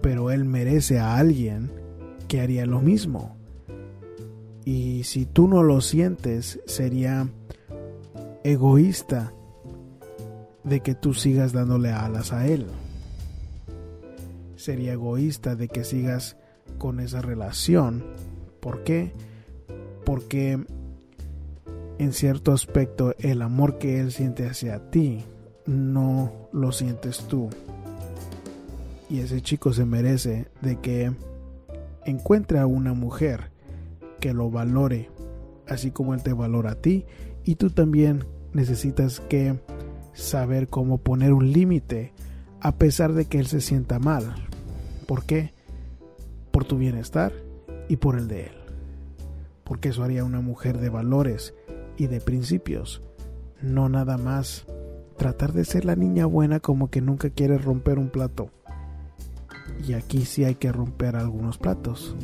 pero 0.02 0.32
él 0.32 0.46
merece 0.46 1.00
a 1.00 1.18
alguien 1.18 1.72
que 2.28 2.42
haría 2.42 2.66
lo 2.66 2.82
mismo. 2.82 3.36
Y 4.66 5.04
si 5.04 5.26
tú 5.26 5.48
no 5.48 5.64
lo 5.64 5.82
sientes, 5.82 6.60
sería 6.66 7.28
egoísta 8.44 9.34
de 10.70 10.82
que 10.82 10.96
tú 10.96 11.14
sigas 11.14 11.52
dándole 11.52 11.92
alas 11.92 12.32
a 12.32 12.48
él. 12.48 12.68
Sería 14.56 14.94
egoísta 14.94 15.56
de 15.56 15.68
que 15.68 15.84
sigas 15.84 16.38
con 16.78 17.00
esa 17.00 17.22
relación. 17.22 18.04
¿Por 18.60 18.84
qué? 18.84 19.12
Porque 20.06 20.64
en 21.98 22.14
cierto 22.14 22.54
aspecto 22.54 23.14
el 23.20 23.42
amor 23.42 23.78
que 23.78 24.00
él 24.00 24.12
siente 24.12 24.48
hacia 24.48 24.90
ti 24.90 25.26
no 25.66 26.50
lo 26.54 26.72
sientes 26.72 27.20
tú 27.28 27.50
y 29.10 29.20
ese 29.20 29.42
chico 29.42 29.74
se 29.74 29.86
merece 29.86 30.48
de 30.62 30.78
que 30.78 31.12
encuentre 32.06 32.60
a 32.60 32.68
una 32.68 32.94
mujer 32.94 33.52
que 34.20 34.34
lo 34.34 34.52
valore, 34.52 35.10
así 35.68 35.92
como 35.92 36.14
él 36.14 36.22
te 36.22 36.34
valora 36.34 36.72
a 36.72 36.76
ti, 36.76 37.06
y 37.44 37.56
tú 37.56 37.72
también 37.72 38.26
necesitas 38.54 39.20
que 39.22 39.60
saber 40.20 40.68
cómo 40.68 40.98
poner 40.98 41.34
un 41.34 41.52
límite 41.52 42.14
a 42.62 42.76
pesar 42.76 43.14
de 43.14 43.26
que 43.26 43.40
él 43.40 43.48
se 43.48 43.62
sienta 43.62 44.00
mal. 44.00 44.36
¿Por 45.08 45.24
qué? 45.24 45.54
Por 46.52 46.66
tu 46.66 46.78
bienestar 46.78 47.32
y 47.88 47.98
por 47.98 48.18
el 48.18 48.28
de 48.28 48.48
él. 48.48 48.56
Porque 49.64 49.90
eso 49.90 50.04
haría 50.04 50.24
una 50.24 50.42
mujer 50.42 50.80
de 50.80 50.90
valores 50.90 51.54
y 51.98 52.08
de 52.08 52.22
principios, 52.22 53.02
no 53.62 53.90
nada 53.90 54.18
más 54.18 54.66
tratar 55.18 55.52
de 55.54 55.66
ser 55.66 55.84
la 55.86 55.96
niña 55.96 56.26
buena 56.26 56.60
como 56.60 56.90
que 56.90 57.02
nunca 57.02 57.30
quiere 57.30 57.58
romper 57.58 58.00
un 58.00 58.10
plato 58.10 58.52
y 59.88 59.94
aquí 59.94 60.26
sí 60.26 60.44
hay 60.44 60.56
que 60.56 60.72
romper 60.72 61.16
algunos 61.16 61.58
platos. 61.58 62.16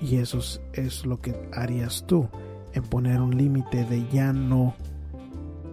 Y 0.00 0.16
eso 0.16 0.40
es, 0.72 1.06
lo 1.06 1.20
que 1.20 1.34
harías 1.52 2.04
tú, 2.06 2.28
en 2.72 2.82
poner 2.82 3.20
un 3.20 3.36
límite 3.36 3.84
de 3.84 4.06
ya 4.08 4.32
no 4.32 4.74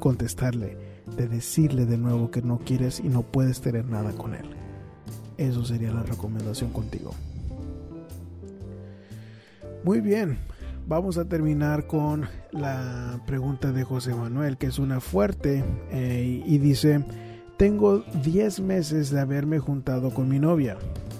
contestarle, 0.02 0.78
de 1.16 1.30
decirle 1.30 1.86
de 1.86 1.98
nuevo 1.98 2.30
que 2.30 2.42
no 2.42 2.60
quieres 2.60 3.00
y 3.00 3.08
no 3.08 3.22
puedes 3.22 3.62
tener 3.62 3.86
nada 3.86 4.12
con 4.12 4.36
él. 4.36 4.46
Eso 5.38 5.64
sería 5.64 5.94
la 5.94 6.04
recomendación 6.04 6.74
contigo. 6.74 7.14
Muy 9.86 10.02
bien, 10.02 10.40
vamos 10.88 11.18
a 11.18 11.26
terminar 11.26 11.88
con 11.88 12.28
la 12.52 13.22
pregunta 13.26 13.72
de 13.72 13.84
José 13.84 14.14
Manuel, 14.14 14.58
que 14.58 14.68
es 14.68 14.78
una 14.78 15.00
fuerte 15.00 15.64
eh, 15.92 16.44
y 16.46 16.58
dice, 16.58 17.06
tengo 17.58 18.04
10 18.24 18.60
meses 18.60 19.12
de 19.12 19.22
haberme 19.22 19.60
juntado 19.60 20.12
con 20.12 20.28
mi 20.28 20.40
novia. 20.40 20.78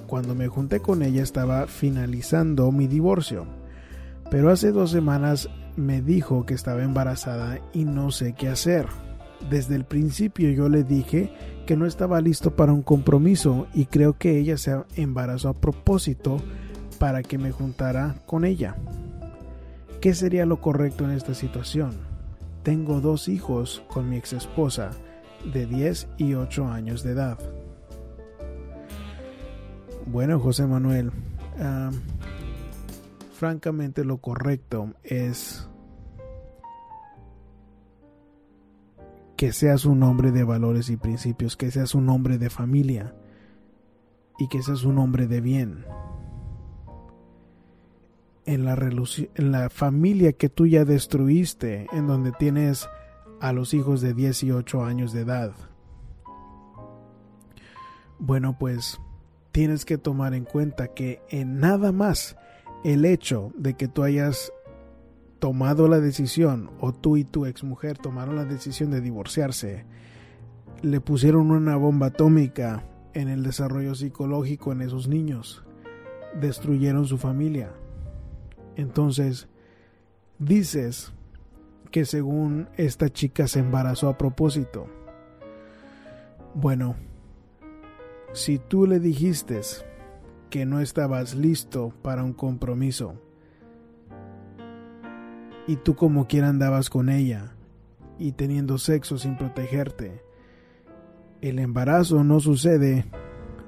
Cuando 0.08 0.36
me 0.36 0.48
junté 0.48 0.82
con 0.82 1.04
ella 1.04 1.24
estaba 1.24 1.68
finalizando 1.68 2.72
mi 2.72 2.88
divorcio. 2.88 3.46
Pero 4.30 4.50
hace 4.50 4.72
dos 4.72 4.92
semanas 4.92 5.50
me 5.76 6.02
dijo 6.02 6.46
que 6.46 6.54
estaba 6.54 6.84
embarazada 6.84 7.60
y 7.74 7.86
no 7.86 8.12
sé 8.12 8.34
qué 8.34 8.50
hacer. 8.50 8.88
Desde 9.50 9.76
el 9.76 9.86
principio 9.86 10.52
yo 10.52 10.70
le 10.70 10.84
dije 10.84 11.34
que 11.66 11.76
no 11.76 11.86
estaba 11.86 12.22
listo 12.22 12.56
para 12.56 12.74
un 12.74 12.82
compromiso 12.82 13.68
y 13.74 13.86
creo 13.86 14.18
que 14.18 14.38
ella 14.38 14.58
se 14.58 14.84
embarazó 14.96 15.50
a 15.50 15.54
propósito 15.60 16.38
para 17.00 17.24
que 17.24 17.38
me 17.38 17.52
juntara 17.52 18.16
con 18.26 18.46
ella. 18.46 18.76
¿Qué 20.00 20.14
sería 20.14 20.46
lo 20.46 20.62
correcto 20.62 21.06
en 21.06 21.12
esta 21.12 21.34
situación? 21.34 21.92
Tengo 22.64 23.02
dos 23.02 23.28
hijos 23.28 23.84
con 23.88 24.10
mi 24.10 24.18
ex 24.18 24.34
esposa 24.34 24.92
de 25.52 25.66
10 25.66 26.08
y 26.18 26.34
8 26.36 26.68
años 26.68 27.04
de 27.04 27.12
edad. 27.12 27.40
Bueno, 30.06 30.40
José 30.40 30.66
Manuel, 30.68 31.12
francamente 33.42 34.06
lo 34.06 34.18
correcto 34.18 34.94
es 35.04 35.68
que 39.36 39.52
seas 39.52 39.86
un 39.86 40.04
hombre 40.04 40.32
de 40.32 40.44
valores 40.44 40.92
y 40.92 40.96
principios, 40.96 41.58
que 41.58 41.72
seas 41.72 41.96
un 41.96 42.08
hombre 42.10 42.38
de 42.38 42.52
familia 42.52 43.16
y 44.38 44.48
que 44.48 44.62
seas 44.62 44.84
un 44.84 45.00
hombre 45.00 45.26
de 45.26 45.42
bien. 45.42 45.86
En 48.46 48.64
la, 48.64 49.70
familia 49.72 50.34
que 50.34 50.50
tú 50.50 50.68
ya 50.68 50.86
destruiste, 50.86 51.88
en 51.94 52.06
donde 52.06 52.34
tienes 52.34 52.88
a 53.40 53.54
los 53.54 53.74
hijos 53.74 54.02
de 54.02 54.14
18 54.14 54.86
años 54.86 55.14
de 55.14 55.22
edad. 55.22 55.52
Bueno, 58.20 58.56
pues 58.60 59.02
tienes 59.52 59.84
que 59.84 59.98
tomar 59.98 60.36
en 60.36 60.46
cuenta 60.46 60.90
que 60.90 61.24
en 61.30 61.60
nada 61.60 61.92
más 61.92 62.38
el 62.84 63.06
hecho 63.06 63.52
de 63.56 63.76
que 63.76 63.88
tú 63.88 64.04
hayas 64.04 64.52
tomado 65.40 65.88
la 65.88 66.00
decisión, 66.00 66.70
o 66.80 66.94
tú 66.94 67.18
y 67.18 67.24
tu 67.24 67.46
exmujer 67.46 67.98
tomaron 67.98 68.36
la 68.36 68.46
decisión 68.46 68.92
de 68.92 69.02
divorciarse, 69.02 69.86
le 70.82 71.02
pusieron 71.02 71.52
una 71.52 71.76
bomba 71.76 72.08
atómica 72.08 72.86
en 73.14 73.28
el 73.28 73.44
desarrollo 73.44 73.96
psicológico 73.96 74.72
en 74.72 74.82
esos 74.82 75.08
niños, 75.08 75.64
destruyeron 76.40 77.06
su 77.06 77.18
familia. 77.18 77.72
Entonces, 78.76 79.48
dices 80.40 81.12
que 81.92 82.06
según 82.06 82.70
esta 82.78 83.10
chica 83.10 83.48
se 83.48 83.60
embarazó 83.60 84.10
a 84.10 84.18
propósito. 84.18 84.88
Bueno, 86.54 86.96
si 88.34 88.60
tú 88.60 88.88
le 88.88 89.00
dijiste 89.00 89.60
que 90.52 90.68
no 90.68 90.82
estabas 90.82 91.34
listo 91.34 91.92
para 92.04 92.24
un 92.24 92.34
compromiso, 92.34 93.16
y 95.66 95.78
tú 95.78 95.96
como 95.96 96.28
quiera 96.28 96.50
andabas 96.50 96.90
con 96.90 97.10
ella 97.10 97.54
y 98.20 98.34
teniendo 98.34 98.78
sexo 98.78 99.18
sin 99.18 99.38
protegerte. 99.38 100.22
El 101.40 101.58
embarazo 101.58 102.24
no 102.24 102.40
sucede 102.40 103.06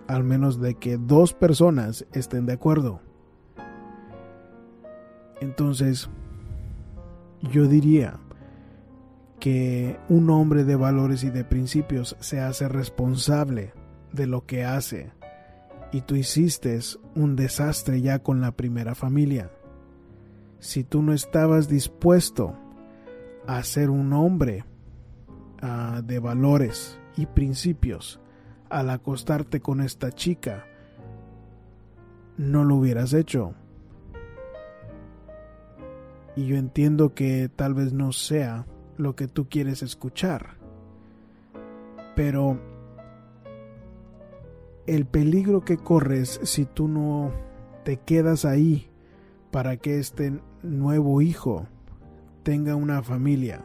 al 0.07 0.23
menos 0.23 0.59
de 0.59 0.75
que 0.75 0.97
dos 0.97 1.33
personas 1.33 2.05
estén 2.11 2.45
de 2.45 2.53
acuerdo. 2.53 2.99
Entonces, 5.39 6.09
yo 7.41 7.67
diría 7.67 8.19
que 9.39 9.97
un 10.09 10.29
hombre 10.29 10.65
de 10.65 10.75
valores 10.75 11.23
y 11.23 11.29
de 11.29 11.45
principios 11.45 12.17
se 12.19 12.41
hace 12.41 12.67
responsable 12.67 13.73
de 14.11 14.27
lo 14.27 14.45
que 14.45 14.65
hace 14.65 15.11
y 15.93 16.01
tú 16.01 16.15
hiciste 16.15 16.77
un 17.15 17.37
desastre 17.37 18.01
ya 18.01 18.19
con 18.19 18.41
la 18.41 18.51
primera 18.51 18.95
familia 18.95 19.49
si 20.63 20.85
tú 20.85 21.01
no 21.01 21.11
estabas 21.11 21.67
dispuesto 21.67 22.55
a 23.45 23.61
ser 23.63 23.89
un 23.89 24.13
hombre 24.13 24.63
uh, 25.61 26.01
de 26.01 26.19
valores 26.19 26.97
y 27.17 27.25
principios 27.25 28.21
al 28.69 28.89
acostarte 28.89 29.59
con 29.59 29.81
esta 29.81 30.13
chica, 30.13 30.65
no 32.37 32.63
lo 32.63 32.77
hubieras 32.77 33.11
hecho. 33.11 33.55
Y 36.37 36.45
yo 36.45 36.55
entiendo 36.55 37.13
que 37.13 37.49
tal 37.53 37.73
vez 37.73 37.91
no 37.91 38.13
sea 38.13 38.65
lo 38.95 39.17
que 39.17 39.27
tú 39.27 39.49
quieres 39.49 39.83
escuchar, 39.83 40.55
pero 42.15 42.57
el 44.87 45.05
peligro 45.05 45.61
que 45.61 45.77
corres 45.77 46.39
si 46.43 46.65
tú 46.65 46.87
no 46.87 47.31
te 47.83 47.97
quedas 47.97 48.45
ahí 48.45 48.89
para 49.51 49.77
que 49.77 49.99
este 49.99 50.39
nuevo 50.61 51.21
hijo 51.21 51.67
tenga 52.43 52.75
una 52.75 53.03
familia, 53.03 53.63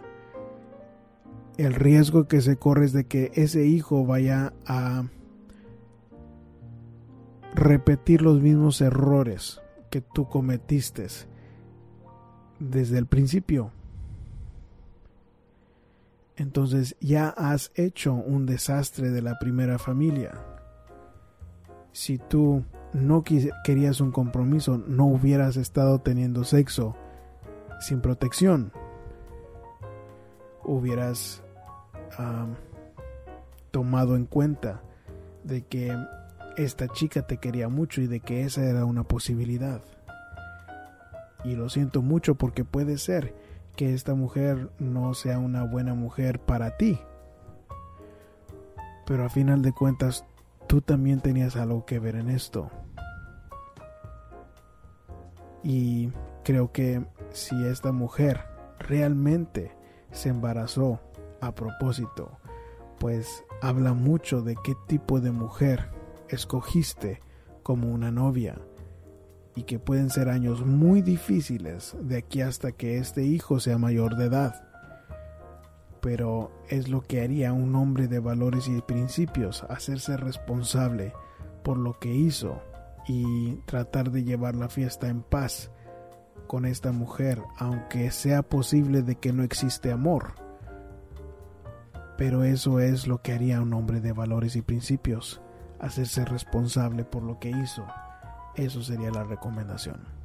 el 1.56 1.74
riesgo 1.74 2.28
que 2.28 2.40
se 2.40 2.56
corre 2.56 2.86
es 2.86 2.92
de 2.92 3.04
que 3.04 3.32
ese 3.34 3.66
hijo 3.66 4.06
vaya 4.06 4.52
a 4.66 5.04
repetir 7.54 8.22
los 8.22 8.40
mismos 8.40 8.80
errores 8.80 9.60
que 9.90 10.00
tú 10.00 10.28
cometiste 10.28 11.06
desde 12.60 12.98
el 12.98 13.06
principio. 13.06 13.72
Entonces 16.36 16.96
ya 17.00 17.28
has 17.30 17.72
hecho 17.74 18.14
un 18.14 18.46
desastre 18.46 19.10
de 19.10 19.22
la 19.22 19.38
primera 19.40 19.78
familia. 19.78 20.57
Si 21.98 22.16
tú 22.16 22.62
no 22.92 23.24
querías 23.64 24.00
un 24.00 24.12
compromiso, 24.12 24.78
no 24.78 25.06
hubieras 25.06 25.56
estado 25.56 25.98
teniendo 25.98 26.44
sexo 26.44 26.94
sin 27.80 28.00
protección. 28.00 28.70
Hubieras 30.62 31.42
tomado 33.72 34.14
en 34.14 34.26
cuenta 34.26 34.80
de 35.42 35.62
que 35.62 35.92
esta 36.56 36.86
chica 36.86 37.26
te 37.26 37.38
quería 37.38 37.68
mucho 37.68 38.00
y 38.00 38.06
de 38.06 38.20
que 38.20 38.44
esa 38.44 38.64
era 38.64 38.84
una 38.84 39.02
posibilidad. 39.02 39.82
Y 41.42 41.56
lo 41.56 41.68
siento 41.68 42.00
mucho 42.00 42.36
porque 42.36 42.64
puede 42.64 42.96
ser 42.96 43.34
que 43.74 43.92
esta 43.92 44.14
mujer 44.14 44.70
no 44.78 45.14
sea 45.14 45.40
una 45.40 45.64
buena 45.64 45.94
mujer 45.94 46.38
para 46.38 46.76
ti. 46.76 47.00
Pero 49.04 49.24
a 49.24 49.28
final 49.28 49.62
de 49.62 49.72
cuentas 49.72 50.24
tú 50.68 50.82
también 50.82 51.20
tenías 51.20 51.56
algo 51.56 51.84
que 51.84 51.98
ver 51.98 52.14
en 52.14 52.28
esto. 52.28 52.70
Y 55.64 56.12
creo 56.44 56.70
que 56.70 57.04
si 57.30 57.66
esta 57.66 57.90
mujer 57.90 58.44
realmente 58.78 59.72
se 60.12 60.28
embarazó 60.28 61.00
a 61.40 61.54
propósito, 61.54 62.38
pues 63.00 63.44
habla 63.62 63.94
mucho 63.94 64.42
de 64.42 64.56
qué 64.62 64.74
tipo 64.86 65.20
de 65.20 65.32
mujer 65.32 65.90
escogiste 66.28 67.22
como 67.62 67.90
una 67.92 68.10
novia 68.10 68.60
y 69.54 69.62
que 69.64 69.78
pueden 69.78 70.10
ser 70.10 70.28
años 70.28 70.64
muy 70.64 71.02
difíciles 71.02 71.96
de 72.00 72.18
aquí 72.18 72.42
hasta 72.42 72.72
que 72.72 72.98
este 72.98 73.24
hijo 73.24 73.58
sea 73.58 73.78
mayor 73.78 74.16
de 74.16 74.26
edad. 74.26 74.67
Pero 76.00 76.52
es 76.68 76.88
lo 76.88 77.00
que 77.02 77.22
haría 77.22 77.52
un 77.52 77.74
hombre 77.74 78.08
de 78.08 78.20
valores 78.20 78.68
y 78.68 78.80
principios, 78.80 79.64
hacerse 79.68 80.16
responsable 80.16 81.12
por 81.62 81.76
lo 81.76 81.98
que 81.98 82.14
hizo 82.14 82.62
y 83.06 83.54
tratar 83.66 84.10
de 84.10 84.24
llevar 84.24 84.54
la 84.54 84.68
fiesta 84.68 85.08
en 85.08 85.22
paz 85.22 85.70
con 86.46 86.64
esta 86.64 86.92
mujer, 86.92 87.42
aunque 87.58 88.10
sea 88.10 88.42
posible 88.42 89.02
de 89.02 89.16
que 89.16 89.32
no 89.32 89.42
existe 89.42 89.92
amor. 89.92 90.34
Pero 92.16 92.42
eso 92.42 92.80
es 92.80 93.06
lo 93.06 93.22
que 93.22 93.32
haría 93.32 93.60
un 93.60 93.72
hombre 93.74 94.00
de 94.00 94.12
valores 94.12 94.56
y 94.56 94.62
principios, 94.62 95.40
hacerse 95.78 96.24
responsable 96.24 97.04
por 97.04 97.22
lo 97.22 97.38
que 97.38 97.50
hizo. 97.50 97.86
Eso 98.56 98.82
sería 98.82 99.10
la 99.10 99.24
recomendación. 99.24 100.17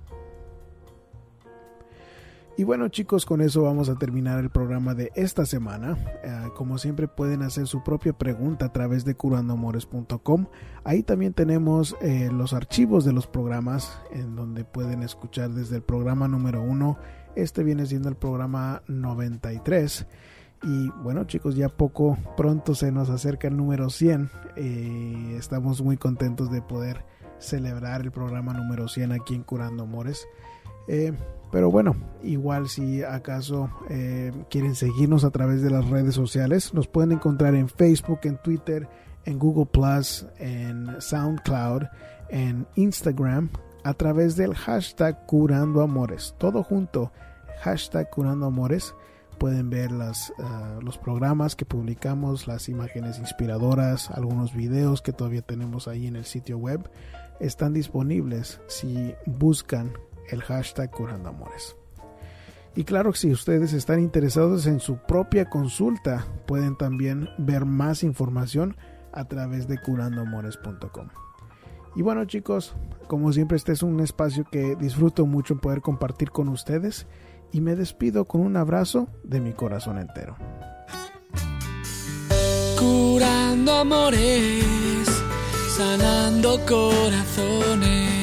Y 2.55 2.65
bueno 2.65 2.87
chicos, 2.89 3.25
con 3.25 3.41
eso 3.41 3.63
vamos 3.63 3.89
a 3.89 3.95
terminar 3.95 4.39
el 4.39 4.51
programa 4.51 4.93
de 4.93 5.11
esta 5.15 5.43
semana. 5.43 5.97
Eh, 6.23 6.49
como 6.55 6.77
siempre 6.77 7.07
pueden 7.07 7.41
hacer 7.41 7.65
su 7.65 7.83
propia 7.83 8.13
pregunta 8.13 8.67
a 8.67 8.71
través 8.71 9.05
de 9.05 9.15
curandoamores.com. 9.15 10.45
Ahí 10.83 11.01
también 11.01 11.33
tenemos 11.33 11.97
eh, 11.99 12.29
los 12.31 12.53
archivos 12.53 13.05
de 13.05 13.13
los 13.13 13.25
programas 13.25 13.99
en 14.11 14.35
donde 14.35 14.65
pueden 14.65 15.01
escuchar 15.01 15.49
desde 15.49 15.77
el 15.77 15.81
programa 15.81 16.27
número 16.27 16.61
1. 16.61 16.99
Este 17.35 17.63
viene 17.63 17.87
siendo 17.87 18.09
el 18.09 18.15
programa 18.15 18.83
93. 18.87 20.05
Y 20.61 20.89
bueno 21.01 21.23
chicos, 21.23 21.55
ya 21.55 21.69
poco 21.69 22.19
pronto 22.37 22.75
se 22.75 22.91
nos 22.91 23.09
acerca 23.09 23.47
el 23.47 23.57
número 23.57 23.89
100. 23.89 24.29
Eh, 24.57 25.35
estamos 25.39 25.81
muy 25.81 25.97
contentos 25.97 26.51
de 26.51 26.61
poder 26.61 27.03
celebrar 27.39 28.01
el 28.01 28.11
programa 28.11 28.53
número 28.53 28.87
100 28.87 29.11
aquí 29.11 29.33
en 29.33 29.41
Curando 29.41 29.83
Amores. 29.83 30.27
Pero 31.53 31.69
bueno, 31.69 31.95
igual 32.23 32.67
si 32.67 33.03
acaso 33.03 33.69
eh, 33.87 34.31
quieren 34.49 34.73
seguirnos 34.73 35.23
a 35.23 35.29
través 35.29 35.61
de 35.61 35.69
las 35.69 35.87
redes 35.87 36.15
sociales, 36.15 36.73
nos 36.73 36.87
pueden 36.87 37.11
encontrar 37.11 37.53
en 37.53 37.69
Facebook, 37.69 38.21
en 38.23 38.37
Twitter, 38.39 38.89
en 39.25 39.37
Google 39.37 39.67
Plus, 39.67 40.25
en 40.39 40.99
SoundCloud, 40.99 41.83
en 42.29 42.65
Instagram, 42.75 43.51
a 43.83 43.93
través 43.93 44.35
del 44.35 44.55
hashtag 44.55 45.27
Curando 45.27 45.83
Amores. 45.83 46.33
Todo 46.39 46.63
junto, 46.63 47.11
hashtag 47.61 48.09
Curando 48.09 48.47
Amores. 48.47 48.95
Pueden 49.37 49.69
ver 49.69 49.91
ah, 50.39 50.79
los 50.81 50.97
programas 50.97 51.55
que 51.55 51.65
publicamos, 51.65 52.47
las 52.47 52.67
imágenes 52.67 53.19
inspiradoras, 53.19 54.09
algunos 54.09 54.55
videos 54.55 55.03
que 55.03 55.13
todavía 55.13 55.43
tenemos 55.43 55.87
ahí 55.87 56.07
en 56.07 56.15
el 56.15 56.25
sitio 56.25 56.57
web. 56.57 56.89
Están 57.39 57.73
disponibles 57.73 58.59
si 58.67 59.13
buscan 59.27 59.91
el 60.33 60.41
hashtag 60.41 60.91
Curando 60.91 61.29
Amores. 61.29 61.75
Y 62.75 62.83
claro 62.83 63.11
que 63.11 63.19
si 63.19 63.31
ustedes 63.31 63.73
están 63.73 63.99
interesados 63.99 64.65
en 64.65 64.79
su 64.79 64.97
propia 64.97 65.45
consulta, 65.45 66.25
pueden 66.47 66.75
también 66.75 67.29
ver 67.37 67.65
más 67.65 68.03
información 68.03 68.75
a 69.11 69.25
través 69.25 69.67
de 69.67 69.77
curandoamores.com. 69.77 71.09
Y 71.95 72.01
bueno 72.01 72.25
chicos, 72.25 72.75
como 73.07 73.31
siempre 73.31 73.57
este 73.57 73.73
es 73.73 73.83
un 73.83 73.99
espacio 73.99 74.45
que 74.51 74.75
disfruto 74.75 75.27
mucho 75.27 75.57
poder 75.57 75.81
compartir 75.81 76.31
con 76.31 76.49
ustedes 76.49 77.05
y 77.51 77.61
me 77.61 77.75
despido 77.75 78.25
con 78.25 78.41
un 78.41 78.57
abrazo 78.57 79.07
de 79.23 79.39
mi 79.39 79.53
corazón 79.53 79.99
entero. 79.99 80.35
Curando 82.79 83.71
amores, 83.71 85.07
sanando 85.77 86.59
corazones 86.65 88.22